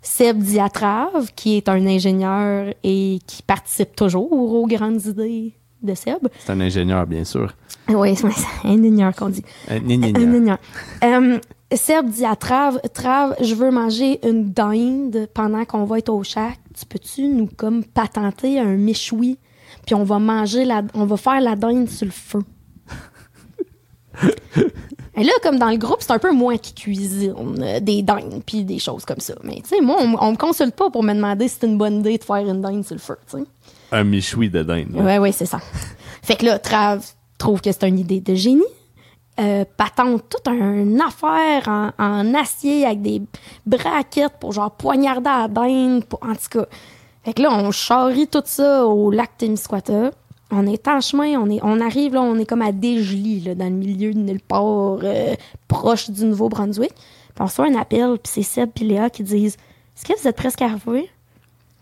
[0.00, 6.28] Seb Diatrave, qui est un ingénieur et qui participe toujours aux grandes idées de Seb.
[6.38, 7.52] C'est un ingénieur, bien sûr.
[7.88, 9.44] Oui, c'est un ingénieur qu'on dit.
[9.68, 10.58] Un ingénieur.
[11.04, 11.38] Euh,
[11.72, 16.22] Seb dit à Trave, Trave, je veux manger une dinde pendant qu'on va être au
[16.22, 16.58] shack.
[16.78, 19.38] Tu peux-tu nous comme patenter un méchoui?
[19.84, 22.40] Puis on va manger la, on va faire la dinde sur le feu.
[25.18, 28.42] Et là, comme dans le groupe, c'est un peu moi qui cuisine euh, des dindes
[28.46, 29.34] puis des choses comme ça.
[29.42, 31.76] Mais tu sais, moi, on, on me consulte pas pour me demander si c'est une
[31.78, 33.44] bonne idée de faire une dinde sur le feu, tu sais.
[33.90, 34.94] Un michoui de dinde.
[34.94, 35.02] là.
[35.02, 35.60] Ouais, ouais, c'est ça.
[36.22, 37.04] Fait que là, Trav
[37.38, 38.62] trouve que c'est une idée de génie.
[39.40, 43.22] Euh, patente toute une affaire en, en acier avec des
[43.64, 46.04] braquettes pour genre poignarder à la dinde.
[46.04, 46.66] Pour, en tout cas.
[47.24, 50.10] Fait que là, on charrie tout ça au lac Témiscouata.
[50.50, 53.54] On est en chemin, on, est, on arrive là, on est comme à Desjolies, là,
[53.54, 55.34] dans le milieu de nulle part, euh,
[55.68, 56.94] proche du Nouveau-Brunswick.
[56.94, 59.56] Puis on reçoit un appel, puis c'est Seb et Léa qui disent
[59.96, 61.10] Est-ce que vous êtes presque arrivés?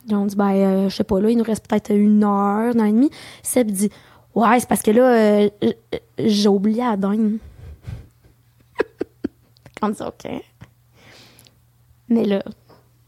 [0.09, 2.73] Ils ont dit, ben, euh, je sais pas, là, il nous reste peut-être une heure,
[2.73, 3.11] une heure et demie.
[3.43, 3.91] Seb dit,
[4.35, 5.51] ouais, c'est parce que là, euh,
[6.19, 7.39] j'ai oublié la dinde.
[9.83, 10.31] On dit, OK.
[12.09, 12.43] Mais là,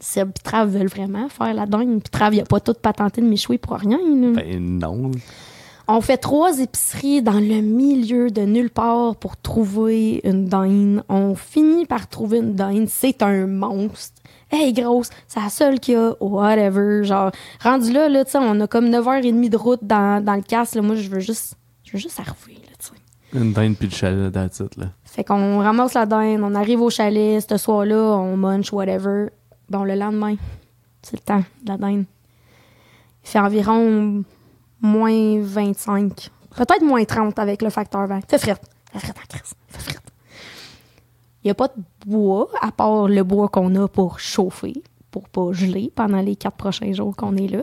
[0.01, 2.01] Seb et Trav veulent vraiment faire la dinde.
[2.03, 3.99] Puis Trav, il a pas tout patenté de méchouer pour rien.
[4.35, 5.13] Ben non.
[5.91, 11.03] On fait trois épiceries dans le milieu de nulle part pour trouver une dinde.
[11.09, 12.89] On finit par trouver une dinde.
[12.89, 14.20] C'est un monstre.
[14.51, 17.05] Hey, grosse, c'est la seule qu'il y a, whatever.
[17.05, 17.30] Genre,
[17.62, 20.74] rendu là, là, tu sais, on a comme 9h30 de route dans, dans le casse.
[20.74, 20.82] Là.
[20.82, 23.39] Moi, je veux juste, je veux juste arriver, là, tu sais.
[23.39, 24.89] Une dinde puis le chalet, that's it, là.
[25.05, 29.28] Fait qu'on ramasse la dinde, on arrive au chalet, ce soir-là, on munch, whatever.
[29.70, 30.36] Bon, le lendemain,
[31.01, 32.05] c'est le temps de la dinde.
[33.24, 34.22] Il fait environ
[34.81, 36.31] moins 25.
[36.57, 38.20] Peut-être moins 30 avec le facteur 20.
[38.29, 38.57] Fait fret.
[38.93, 39.55] Fait fret en crise.
[39.68, 40.01] Fait fret.
[41.45, 45.29] Il n'y a pas de bois, à part le bois qu'on a pour chauffer, pour
[45.29, 47.62] pas geler pendant les quatre prochains jours qu'on est là.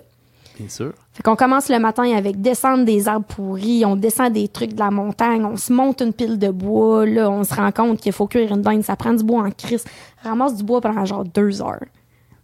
[0.57, 0.93] Bien sûr.
[1.11, 4.79] Fait qu'on commence le matin avec descendre des arbres pourris, on descend des trucs de
[4.79, 8.13] la montagne, on se monte une pile de bois, là, on se rend compte qu'il
[8.13, 9.83] faut cuire une dinde, ça prend du bois en crise.
[10.23, 11.83] Ramasse du bois pendant genre deux heures.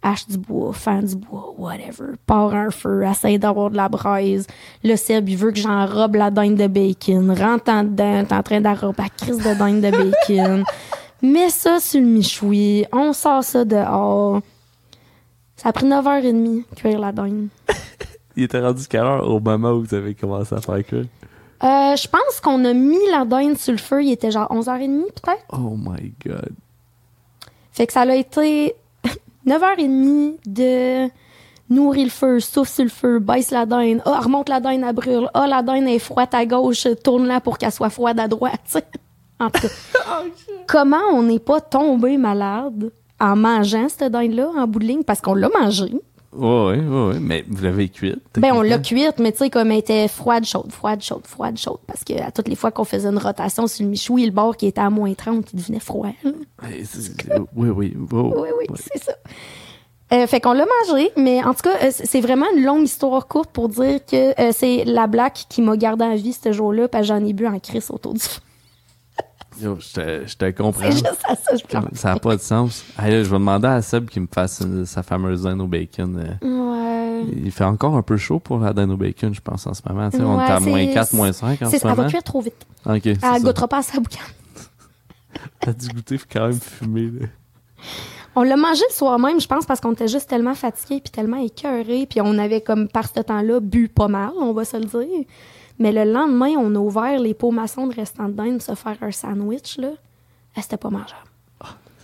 [0.02, 2.14] Hache du bois, fan du bois, whatever.
[2.26, 4.46] Part un feu, essaye d'avoir de la braise.
[4.82, 7.30] Le Seb, il veut que j'enrobe la dinde de bacon.
[7.30, 10.64] Rentre en dedans, t'es en train d'enrober la crise de dinde de bacon.
[11.22, 14.40] Mets ça sur le michoui, on sort ça dehors.
[15.54, 17.46] Ça a pris 9h30 cuire la dinde.
[18.36, 21.04] Il était rendu quelle heure au moment où vous avez commencé à faire cuire?
[21.62, 25.04] Euh, je pense qu'on a mis la dinde sur le feu, il était genre 11h30
[25.12, 25.44] peut-être.
[25.52, 26.50] Oh my god.
[27.70, 28.74] Fait que ça a été
[29.46, 31.08] 9h30 de
[31.68, 34.92] nourrir le feu, souffle sur le feu, baisse la dinde, ah, remonte la dinde, à
[34.92, 38.84] brûle, ah, la dinde est froide à gauche, tourne-la pour qu'elle soit froide à droite.
[39.40, 40.22] En tout cas,
[40.68, 45.02] comment on n'est pas tombé malade en mangeant cette dinde-là en bout de ligne?
[45.02, 45.92] Parce qu'on l'a mangée?
[46.34, 47.18] Ouais, ouais, ouais.
[47.20, 48.20] Mais vous l'avez cuite?
[48.36, 51.58] Ben, on l'a cuite, mais tu sais, comme elle était froide, chaude, froide, chaude, froide,
[51.58, 51.78] chaude.
[51.86, 54.56] Parce que à toutes les fois qu'on faisait une rotation sur le michoui, le bord
[54.56, 56.08] qui était à moins 30, il devenait froid.
[56.84, 57.12] c'est-
[57.54, 57.94] Oui, oui.
[58.12, 58.76] oh, Oui, oui, ouais.
[58.92, 59.12] c'est ça.
[60.14, 63.26] Euh, fait qu'on l'a mangé, mais en tout cas, euh, c'est vraiment une longue histoire
[63.28, 66.86] courte pour dire que euh, c'est la black qui m'a gardé en vie ce jour-là,
[66.88, 68.40] parce que j'en ai bu en crise autour du feu.
[69.62, 70.80] Yo, je te- comprends.
[70.82, 71.96] C'est juste à ça, je.
[71.96, 72.84] Ça n'a pas de sens.
[72.98, 76.16] Je vais demander à Seb qu'il me fasse une- sa fameuse dinde au bacon.
[76.42, 76.46] euh.
[76.46, 77.24] Ouais.
[77.44, 79.82] Il fait encore un peu chaud pour la dinde au bacon, je pense, en ce
[79.88, 80.08] moment.
[80.12, 82.08] On est à moins 4, moins 5 en ce ça, elle va moment.
[82.08, 82.66] cuire trop vite.
[82.84, 83.38] Ok, Elle ça.
[83.38, 84.20] goûtera pas à sa boucane.
[85.60, 87.10] T'as dû goûter, faut quand même fumer.
[87.20, 87.26] Là.
[88.34, 91.10] On l'a mangé le soir même, je pense, parce qu'on était juste tellement fatigués puis
[91.12, 94.76] tellement écœurés, puis on avait comme par ce temps-là bu pas mal, on va se
[94.78, 95.24] le dire.
[95.78, 99.10] Mais le lendemain, on a ouvert les pots maçons de restant de se faire un
[99.12, 99.90] sandwich là.
[100.56, 101.14] Ah, C'était pas mangeable.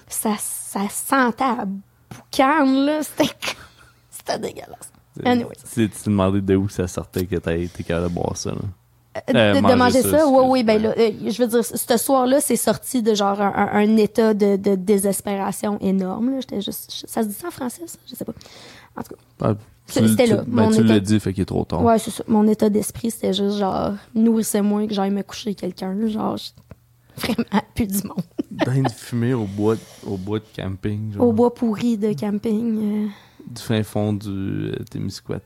[0.09, 3.31] Ça, ça sentait à boucan là, c'était
[4.11, 4.91] c'était dégueulasse.
[5.25, 5.57] Anyways.
[5.75, 8.51] Tu t'es demandé de où ça sortait que t'as été capable de boire ça.
[8.53, 8.57] Là?
[9.17, 11.97] Euh, Euh, de, de manger ça, oui, oui, ben là, euh, je veux dire, ce
[11.97, 16.31] soir-là, c'est sorti de genre un, un- un état de, de désespération énorme.
[16.31, 16.41] là.
[16.41, 17.99] J'étais juste, ça se dit ça en français, ça?
[18.09, 18.33] Je sais pas.
[18.97, 19.55] En tout cas.
[19.89, 21.83] C'était là, Ben, mon tu état- l'as dit, fait qu'il est trop tard.
[21.83, 22.23] Ouais, c'est ça.
[22.29, 25.97] Mon état d'esprit, c'était juste genre, nourrissez-moi que j'aille me coucher avec quelqu'un.
[26.07, 26.51] Genre, je-
[27.21, 28.23] vraiment, plus du monde.
[28.51, 29.77] Dinde fumée au bois,
[30.07, 31.13] au bois de camping.
[31.15, 33.07] Genre, Au bois pourri de camping, euh,
[33.51, 35.37] Du fin fond du euh, Témiscouat.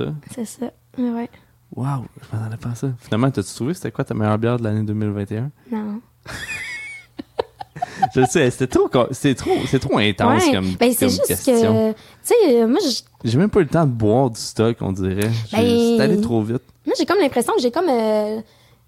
[0.00, 0.06] Ouais.
[0.34, 0.66] c'est ça.
[0.98, 1.28] Ouais.
[1.74, 2.88] Waouh, je m'attendais pas à ça.
[2.98, 5.50] Finalement, t'as-tu trouvé c'était quoi ta meilleure bière de l'année 2021?
[5.70, 6.00] Non.
[8.14, 10.52] Je sais, c'était trop, c'est trop, c'est trop intense Ouais.
[10.52, 11.54] comme, Ben, c'est comme juste question.
[11.54, 14.40] que, tu sais, euh, moi, je- J'ai même pas eu le temps de boire du
[14.40, 15.30] stock, on dirait.
[15.52, 16.62] Ben- C'est allé trop vite.
[16.86, 17.88] Moi, j'ai comme l'impression que j'ai comme.
[17.88, 18.40] euh,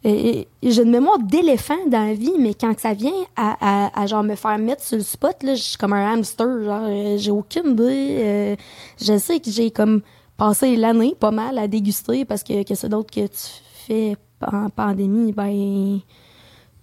[0.06, 3.56] euh, j'ai une mémoire d'éléphant dans la vie, mais quand ça vient à,
[3.88, 6.46] à, à, genre me faire mettre sur le spot, là, je suis comme un hamster.
[6.64, 8.18] Genre, euh, j'ai aucune idée.
[8.20, 8.56] euh,
[9.00, 10.02] je sais que j'ai comme
[10.36, 13.48] passé l'année pas mal à déguster parce que, que c'est d'autres que tu
[13.86, 15.98] fais en pandémie, ben.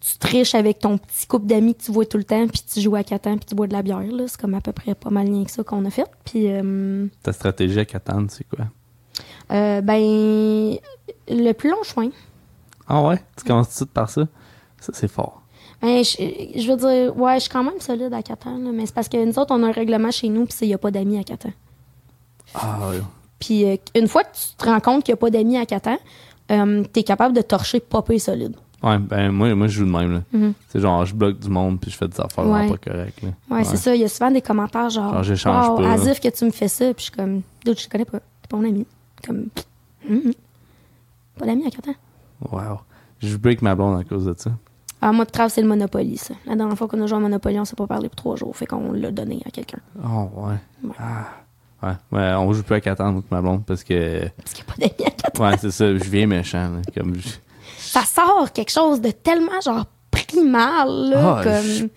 [0.07, 2.79] Tu triches avec ton petit couple d'amis que tu vois tout le temps, puis tu
[2.79, 4.03] joues à Catan, puis tu bois de la bière.
[4.27, 6.05] C'est comme à peu près pas mal rien que ça qu'on a fait.
[6.23, 6.45] Puis.
[6.51, 8.65] euh, Ta stratégie à Catane, c'est quoi?
[9.51, 10.77] euh, ben.
[11.27, 12.09] Le plus long chemin.
[12.87, 13.19] Ah ouais?
[13.35, 14.27] Tu commences tout par ça?
[14.79, 15.41] Ça, c'est fort.
[15.81, 16.17] Ben, je,
[16.55, 19.09] je veux dire, ouais, je suis quand même solide à Catan, là, mais c'est parce
[19.09, 21.17] que nous autres, on a un règlement chez nous, puis il n'y a pas d'amis
[21.17, 21.49] à Catan.
[22.53, 23.01] Ah ouais.
[23.39, 25.65] Puis euh, une fois que tu te rends compte qu'il n'y a pas d'amis à
[25.65, 25.97] Catan,
[26.51, 28.55] euh, t'es capable de torcher popper solide.
[28.85, 30.13] Ouais, ben moi, moi je joue de même.
[30.13, 30.21] là.
[30.31, 30.53] Mhm.
[30.69, 32.69] C'est genre, je bloque du monde puis je fais des affaires Ouais.
[32.69, 33.21] pas correctes.
[33.23, 33.29] là.
[33.49, 33.95] Ouais, c'est ça.
[33.95, 35.91] Il y a souvent des commentaires genre, Genre, j'échange wow, pas.
[35.93, 38.19] Asif que tu me fais ça, puis je suis comme, dude, je te connais pas,
[38.19, 38.85] t'es pas mon ami.
[39.25, 39.47] Comme,
[41.37, 41.93] pas d'amis à Catan.
[42.51, 42.79] Wow.
[43.21, 44.51] Je break ma blonde à cause de ça.
[45.01, 46.33] Ah, moi, de Trav, c'est le Monopoly, ça.
[46.45, 48.55] La dernière fois qu'on a joué à Monopoly, on s'est pas parlé pour trois jours,
[48.55, 49.79] fait qu'on l'a donné à quelqu'un.
[50.03, 50.53] Oh ouais.
[50.83, 50.95] Ouais.
[50.99, 51.27] Ah.
[51.83, 51.93] Ouais.
[52.11, 54.27] Ouais, on joue plus à Catane avec ma blonde parce que.
[54.37, 55.43] Parce qu'il n'y a pas d'amis à Catan.
[55.43, 56.71] Ouais, c'est ça, je viens méchant.
[56.71, 57.27] là, Comme je-
[58.01, 61.89] ça sort quelque chose de tellement genre primal là, Ah, comme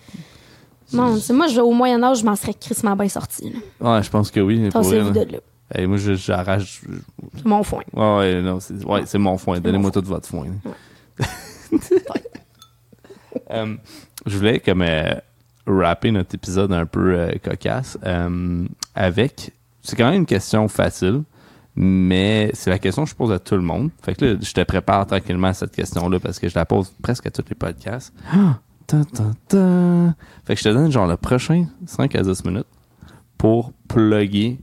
[0.93, 3.53] non c'est- moi je, au Moyen Âge je m'en serais crissement bien sorti.
[3.81, 4.57] Ouais, je pense que oui.
[4.59, 5.11] Vues là.
[5.11, 5.39] de là
[5.75, 6.81] Hey, moi, j'arrache.
[7.37, 7.83] C'est mon foin.
[7.93, 9.61] Ouais, ouais, non, c'est ouais, c'est mon foin.
[9.61, 10.47] Donnez-moi tout votre foin.
[13.51, 13.77] Euh,
[14.27, 15.15] je voulais comme euh,
[15.67, 17.97] rapper notre épisode un peu euh, cocasse
[18.95, 19.53] avec.
[19.83, 21.23] C'est quand même une question facile,
[21.81, 23.91] mais c'est la question que je pose à tout le monde.
[24.03, 26.93] Fait que là, je te prépare tranquillement à cette question-là parce que je la pose
[27.01, 28.13] presque à tous les podcasts.
[28.33, 28.59] Ah!
[28.89, 30.15] Ta, ta, ta.
[30.47, 32.67] Fait que je te donne genre le prochain 5 à 10 minutes
[33.37, 34.59] pour plugger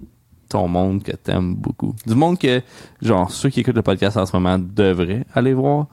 [0.49, 1.93] ton monde que t'aimes beaucoup.
[2.07, 2.63] Du monde que,
[3.03, 5.85] genre, ceux qui écoutent le podcast en ce moment devraient aller voir,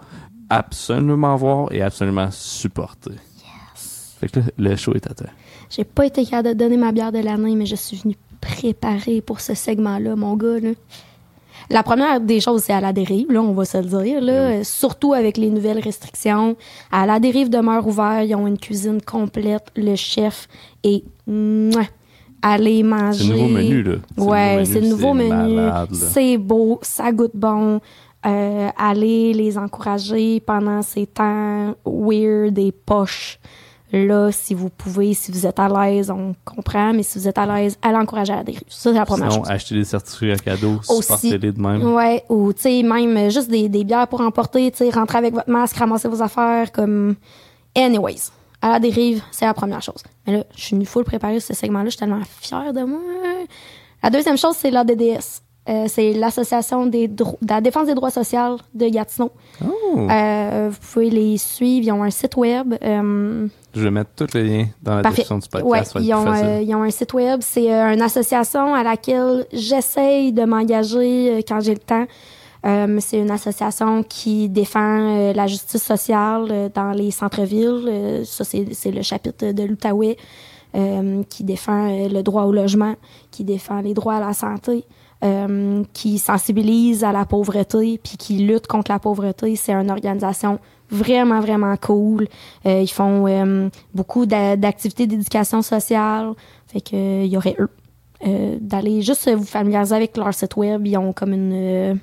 [0.48, 3.12] absolument voir et absolument supporter.
[4.18, 5.26] Fait que là, le show est à toi.
[5.68, 9.20] J'ai pas été capable de donner ma bière de l'année, mais je suis venue préparée
[9.20, 10.58] pour ce segment-là, mon gars.
[10.58, 10.70] Là.
[11.72, 14.20] La première des choses, c'est à la dérive, là, on va se le dire.
[14.20, 16.54] Là, Euh, Surtout avec les nouvelles restrictions.
[16.90, 19.64] À la dérive demeure ouvert, ils ont une cuisine complète.
[19.76, 20.48] Le chef
[20.84, 21.02] est...
[21.26, 21.86] mouah,
[22.42, 23.24] Allez manger.
[23.24, 23.94] C'est le nouveau menu, là.
[24.18, 25.60] Ouais, c'est le nouveau menu.
[25.92, 27.80] C'est beau, ça goûte bon.
[28.26, 33.38] Euh, allez les encourager pendant ces temps weird et poches.
[33.92, 37.36] Là, si vous pouvez, si vous êtes à l'aise, on comprend, mais si vous êtes
[37.36, 38.62] à l'aise, allez encourager à la dérive.
[38.68, 39.52] Ça, c'est la première Sinon, chose.
[39.52, 41.02] acheter des certificats cadeaux, Aussi.
[41.02, 41.92] supportez-les de même.
[41.94, 45.34] Ouais, ou tu sais, même juste des, des bières pour emporter, tu sais, rentrer avec
[45.34, 47.16] votre masque, ramasser vos affaires, comme.
[47.76, 48.30] Anyways,
[48.62, 50.02] à la dérive, c'est la première chose.
[50.26, 52.84] Mais là, je suis une full préparée sur ce segment-là, je suis tellement fière de
[52.84, 53.00] moi.
[54.02, 55.42] La deuxième chose, c'est l'ADDS.
[55.68, 59.30] Euh, c'est l'Association des dro- de la défense des droits sociaux de Gatineau.
[59.64, 60.08] Oh.
[60.10, 62.74] Euh, vous pouvez les suivre, ils ont un site web.
[62.82, 65.18] euh, Je vais mettre tous les liens dans la Parfait.
[65.22, 65.96] description du Ouais, podcast.
[65.96, 67.40] être ils, ont, ils ont un site web.
[67.42, 72.06] C'est une association à laquelle j'essaye de m'engager quand j'ai le temps.
[73.00, 78.22] C'est une association qui défend la justice sociale dans les centres-villes.
[78.24, 80.16] Ça, c'est c'est le chapitre de l'Outaouais
[81.28, 82.94] qui défend le droit au logement,
[83.30, 84.84] qui défend les droits à la santé,
[85.22, 89.54] euh, qui sensibilise à la pauvreté, puis qui lutte contre la pauvreté.
[89.56, 90.58] C'est une organisation
[90.90, 92.26] vraiment, vraiment cool.
[92.66, 96.32] Euh, ils font euh, beaucoup d'a- d'activités d'éducation sociale.
[96.66, 97.70] Fait que il y aurait eux.
[98.60, 100.86] D'aller juste vous familiariser avec leur site web.
[100.86, 101.98] Ils ont comme une,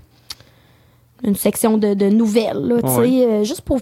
[1.23, 3.45] une section de, de nouvelles, là, tu sais, Ouais.
[3.45, 3.79] juste pour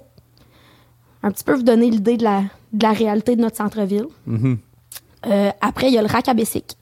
[1.24, 2.42] un petit peu vous donner l'idée de la,
[2.74, 4.06] de la réalité de notre centre-ville.
[4.28, 4.60] Mhm.
[5.26, 6.77] Euh, après, il y a le RAC à Bessic.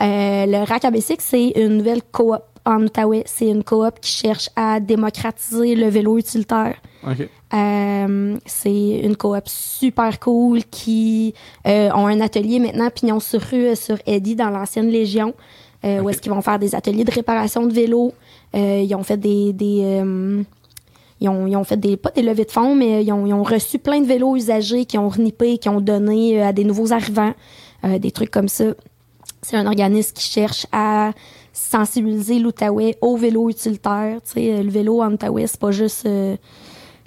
[0.00, 3.24] Euh, le RAC Bessic, c'est une nouvelle coop en Outaouais.
[3.26, 6.76] C'est une coop qui cherche à démocratiser le vélo utilitaire.
[7.04, 7.28] OK.
[7.54, 11.34] Euh, c'est une coop super cool qui
[11.66, 15.32] euh, ont un atelier maintenant pignon sur rue euh, sur Eddy dans l'ancienne Légion
[15.84, 16.10] euh, où Ok.
[16.10, 18.12] est-ce qu'ils vont faire des ateliers de réparation de vélos.
[18.54, 20.42] Euh, ils ont fait des, des euh,
[21.20, 23.32] ils ont, ils ont fait des pas des levées de fonds mais ils ont, ils
[23.32, 26.92] ont reçu plein de vélos usagés qui ont renippé, qui ont donné à des nouveaux
[26.92, 27.32] arrivants,
[27.84, 28.64] euh, des trucs comme ça.
[29.48, 31.12] C'est un organisme qui cherche à
[31.54, 34.18] sensibiliser l'Outaouais au vélo utilitaire.
[34.22, 36.36] Tu sais, euh, le vélo en Outaouais, c'est pas juste euh,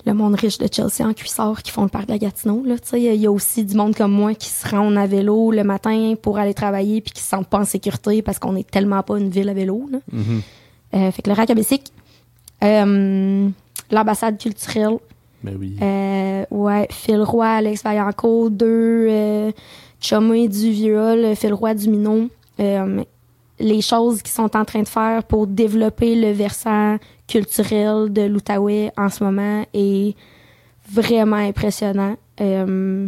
[0.07, 2.63] le monde riche de Chelsea en cuissard qui font le parc de la Gatineau.
[2.65, 5.05] Là, tu sais, il y a aussi du monde comme moi qui se rendent à
[5.05, 8.55] vélo le matin pour aller travailler puis qui se sentent pas en sécurité parce qu'on
[8.55, 9.87] est tellement pas une ville à vélo.
[9.91, 9.99] Là.
[10.11, 10.41] Mhm.
[10.95, 13.49] Euh, fait que le RAC à euh,
[13.91, 14.97] l'ambassade culturelle,
[15.43, 15.77] Ben oui.
[16.49, 19.53] ouais, Phil Roy, Alex Vaillancourt, deux
[20.01, 22.29] euh, chummés du viol, Phil Roy du Minot.
[22.59, 23.03] Euh,
[23.59, 26.97] les choses qu'ils sont en train de faire pour développer le versant
[27.27, 30.15] culturel de l'Outaouais en ce moment est
[30.91, 32.15] vraiment impressionnant.
[32.39, 33.07] Euh,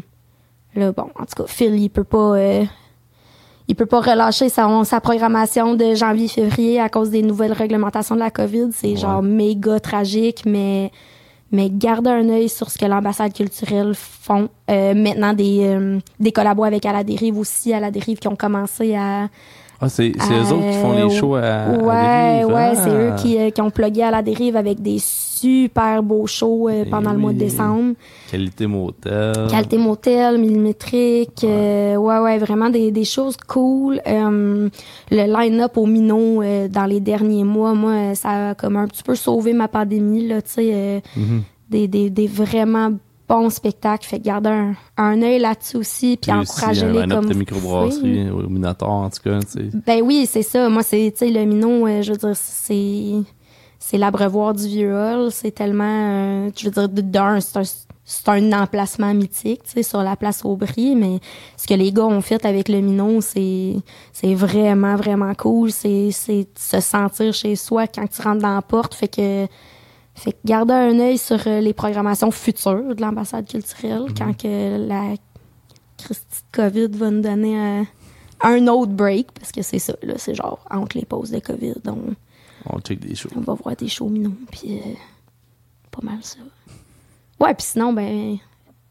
[0.75, 2.35] là, bon, en tout cas, Phil, il peut pas...
[2.37, 2.65] euh,
[3.69, 8.19] il peut pas relâcher sa, sa programmation de janvier-février à cause des nouvelles réglementations de
[8.19, 8.69] la COVID.
[8.73, 8.95] C'est Ouais.
[8.97, 10.91] genre méga tragique, mais
[11.53, 14.49] mais gardez un œil sur ce que l'ambassade culturelle font.
[14.69, 18.27] Euh, maintenant, des, euh, des collabos avec À la dérive aussi, À la dérive qui
[18.27, 19.29] ont commencé à...
[19.83, 22.53] Ah, c'est c'est eux autres qui font euh, les shows à, à ouais, Dérive.
[22.55, 22.75] ouais, Ah.
[22.75, 26.69] c'est eux qui, euh, qui ont plugué À la dérive avec des super beaux shows
[26.69, 27.95] euh, Eh pendant le mois de décembre.
[28.31, 29.33] Qualité motel.
[29.49, 33.99] Qualité motel, millimétrique, euh, ouais, ouais, vraiment des, des choses cool.
[34.07, 34.69] Euh,
[35.11, 38.87] le line-up au Minot euh, dans les derniers mois, moi, euh, ça a comme un
[38.87, 41.41] petit peu sauvé ma pandémie, là, tu sais, euh, Mhm.
[41.69, 42.91] des, des, des vraiment
[43.33, 44.05] bons spectacles.
[44.05, 47.37] Fait que garder un, un œil là-dessus aussi, puis Puis encourager-les un line-up comme de
[47.37, 49.39] microbrasserie au Minotaur, en tout cas.
[49.85, 50.69] ben oui, c'est ça.
[50.69, 53.23] Moi, c'est, tu sais, le Minot, euh, je veux dire, c'est,
[53.79, 55.31] c'est l'abreuvoir du vieux hall.
[55.31, 57.63] C'est tellement, euh, je veux dire, d'un, c'est un,
[58.05, 61.19] c'est un emplacement mythique, tu sais, sur la place Aubry, mais
[61.55, 63.75] ce que les gars ont fait avec le Minot, c'est,
[64.11, 65.71] c'est vraiment, vraiment cool.
[65.71, 68.93] C'est, c'est se sentir chez soi quand tu rentres dans la porte.
[68.93, 69.47] Fait que,
[70.15, 74.87] fait que garder un œil sur euh, les programmations futures de l'ambassade culturelle quand que
[74.87, 75.15] la
[75.97, 77.85] Christie de COVID va nous donner un,
[78.41, 81.75] un autre break, parce que c'est ça, là, c'est genre entre les pauses de COVID,
[81.87, 82.15] on,
[82.69, 83.29] On check des shows.
[83.35, 84.93] on va voir des shows mignons, puis euh,
[85.91, 86.37] pas mal ça.
[87.39, 88.37] Ouais, puis sinon, ben,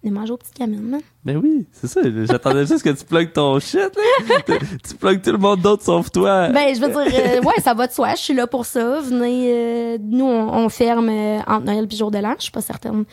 [0.04, 1.00] on mange aux petites gamines.
[1.24, 2.00] Ben oui, c'est ça.
[2.24, 4.56] J'attendais juste que tu plugues ton shit, là.
[4.88, 6.48] tu plugues tout le monde d'autre sauf toi.
[6.48, 9.00] Ben, je veux dire, euh, ouais, ça va de soi, je suis là pour ça.
[9.00, 12.34] Venez, euh, nous, on, on ferme euh, entre Noël et Jour de l'An.
[12.38, 13.04] Je suis pas certaine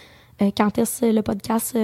[0.41, 1.77] euh, quand est-ce le podcast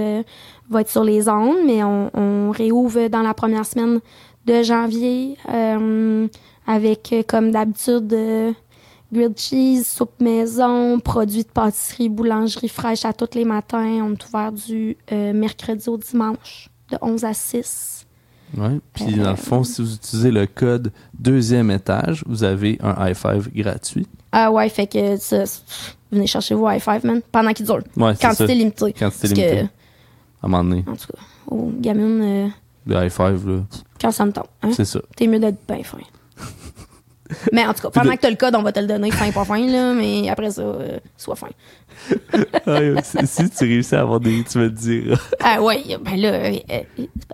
[0.70, 4.00] va être sur les ondes, mais on, on réouvre dans la première semaine
[4.46, 6.28] de janvier euh,
[6.68, 8.08] avec, comme d'habitude,
[9.16, 14.02] grilled cheese, soupe maison, produits de pâtisserie, boulangerie fraîche à tous les matins.
[14.04, 18.06] On est ouvert du euh, mercredi au dimanche, de 11 à 6.
[18.58, 18.80] Ouais.
[18.94, 23.16] Puis dans le fond, si vous utilisez le code deuxième étage, vous avez un high
[23.16, 24.08] five gratuit.
[24.32, 25.44] Ah ouais, fait que ça,
[26.12, 27.84] venez chercher vos high five, man, pendant qu'ils durent.
[27.98, 28.28] Ouais, c'est ça.
[28.30, 28.94] Quantité limitée.
[28.94, 29.56] Quantité Parce limitée.
[29.56, 29.68] que, À
[30.44, 32.48] un moment donné, en tout cas, aux gamines, euh,
[32.86, 33.62] le high five, là,
[34.00, 35.00] quand ça me tente, hein, c'est ça.
[35.16, 35.98] t'es mieux d'être bien fin.
[37.52, 39.32] Mais en tout cas, pendant que t'as le code, on va te le donner fin,
[39.32, 41.50] pas fin, là, mais après ça, euh, sois fin.
[43.26, 44.44] Si, tu réussis à avoir des.
[44.44, 45.30] Tu vas te dire.
[45.42, 46.58] Ah ouais, ben là, euh,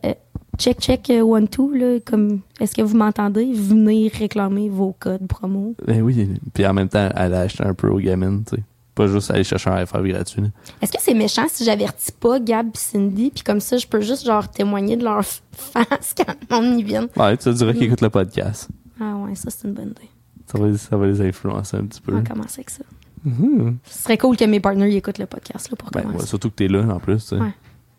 [0.05, 0.13] euh,
[0.57, 3.51] check, check, one, two, là, comme, est-ce que vous m'entendez?
[3.53, 5.75] Venez réclamer vos codes promo.
[5.85, 6.29] Ben oui.
[6.53, 8.63] Puis en même temps, aller acheter un peu aux gamines, tu sais.
[8.93, 10.43] Pas juste aller chercher un five gratuit.
[10.81, 14.01] Est-ce que c'est méchant si j'avertis pas Gab et Cindy, puis comme ça, je peux
[14.01, 17.07] juste, genre, témoigner de leur face quand on y vient?
[17.15, 18.69] Ouais, tu te dirais qu'ils écoutent le podcast.
[19.01, 20.09] Ah ouais, ça, c'est une bonne idée.
[20.45, 22.13] Ça va, ça va les influencer un petit peu.
[22.13, 22.83] On va commencer avec ça.
[23.23, 23.77] Mhm.
[23.83, 26.19] Ce serait cool que mes partners écoutent le podcast là, pour Ben, commencer.
[26.19, 27.17] ouais, surtout que t'es là, en plus.
[27.17, 27.35] tu sais.
[27.39, 27.53] Ouais.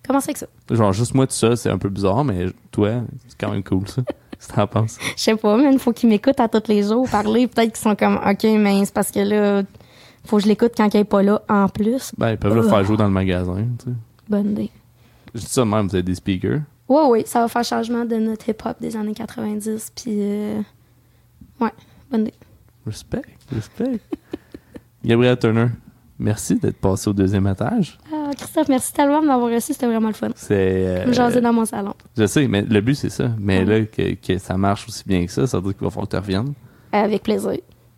[0.07, 0.47] Commencer avec ça.
[0.71, 3.89] Genre, juste moi tout ça, c'est un peu bizarre, mais toi, c'est quand même cool,
[3.89, 4.03] ça.
[4.49, 4.99] Que t'en penses?
[5.17, 7.47] Je sais pas, mais il faut qu'ils m'écoutent à tous les jours parler.
[7.47, 9.63] Peut-être qu'ils sont comme, OK, mais c'est parce que là,
[10.25, 12.11] faut que je l'écoute quand il est pas là en plus.
[12.19, 13.97] Ben, ils peuvent le faire jouer dans le magasin, tu sais.
[14.29, 14.71] Bonne idée.
[15.33, 16.63] Je dis ça de même, vous avez des speakers.
[16.89, 19.93] Oui, oui, ça va faire changement de notre hip-hop des années 90.
[19.95, 20.61] Puis, euh,
[21.63, 21.71] ouais,
[22.11, 22.35] bonne idée.
[22.87, 23.23] Respect,
[23.55, 24.01] respect.
[25.05, 25.67] Gabriel Turner,
[26.19, 27.99] merci d'être passé au deuxième étage.
[28.13, 29.73] Ah, Christophe, merci tellement de m'avoir reçu.
[29.73, 30.29] C'était vraiment le fun.
[30.35, 30.55] C'est.
[30.55, 31.95] euh, jaser dans mon salon.
[32.17, 33.31] je sais, mais le but, c'est ça.
[33.39, 33.81] Mais Ouais.
[33.81, 36.09] là, que, que ça marche aussi bien que ça, ça veut dire qu'il va falloir
[36.09, 36.53] que tu reviennes.
[36.95, 37.57] Euh, avec plaisir.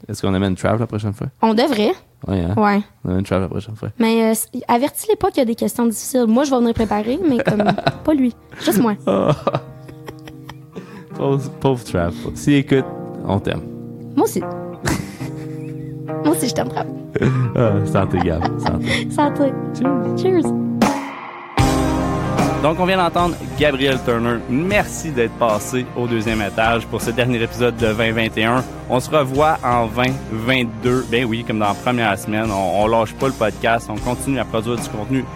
[0.08, 1.28] Est-ce qu'on amène Trav la prochaine fois?
[1.40, 1.92] On devrait.
[2.26, 2.54] Oui, hein?
[2.56, 2.82] Ouais.
[3.04, 3.88] On amène Trav la prochaine fois.
[3.98, 4.34] Mais euh,
[4.68, 6.26] avertis-les pas qu'il y a des questions difficiles.
[6.26, 7.64] Moi, je vais venir préparer, mais comme
[8.04, 8.34] pas lui.
[8.64, 8.94] Juste moi.
[11.16, 12.14] pauvre, pauvre Trav.
[12.34, 12.84] S'il écoute,
[13.26, 13.62] on t'aime.
[14.16, 14.40] Moi aussi.
[16.24, 16.84] moi aussi, je t'aime trop.
[17.56, 18.42] Ah, santé, Gab.
[18.60, 19.10] Santé.
[19.10, 19.52] Santé.
[20.20, 20.44] Cheers.
[22.64, 24.38] Donc, on vient d'entendre Gabriel Turner.
[24.48, 28.64] Merci d'être passé au deuxième étage pour ce dernier épisode de 2021.
[28.88, 31.04] On se revoit en 2022.
[31.10, 32.50] Ben oui, comme dans la première semaine.
[32.50, 33.90] On, on lâche pas le podcast.
[33.90, 35.26] On continue à produire du contenu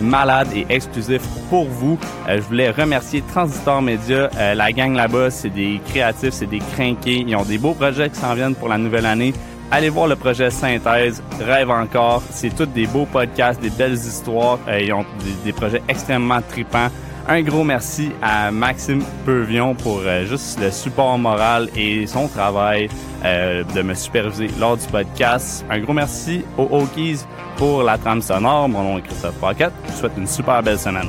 [0.00, 1.20] malade et exclusif
[1.50, 1.98] pour vous.
[2.28, 4.30] Euh, je voulais remercier Transistor Media.
[4.36, 7.24] Euh, la gang là-bas, c'est des créatifs, c'est des crinqués.
[7.26, 9.34] Ils ont des beaux projets qui s'en viennent pour la nouvelle année.
[9.70, 12.22] Allez voir le projet Synthèse, Rêve encore.
[12.30, 14.58] C'est tous des beaux podcasts, des belles histoires.
[14.66, 15.04] Euh, ils ont
[15.44, 16.88] des, projets extrêmement tripants.
[17.28, 22.88] Un gros merci à Maxime Peuvion pour euh, juste le support moral et son travail
[23.26, 25.66] euh, de me superviser lors du podcast.
[25.68, 27.20] Un gros merci aux Hokies
[27.58, 28.70] pour la trame sonore.
[28.70, 29.74] Mon nom est Christophe Paquette.
[29.84, 31.08] Je vous souhaite une super belle semaine.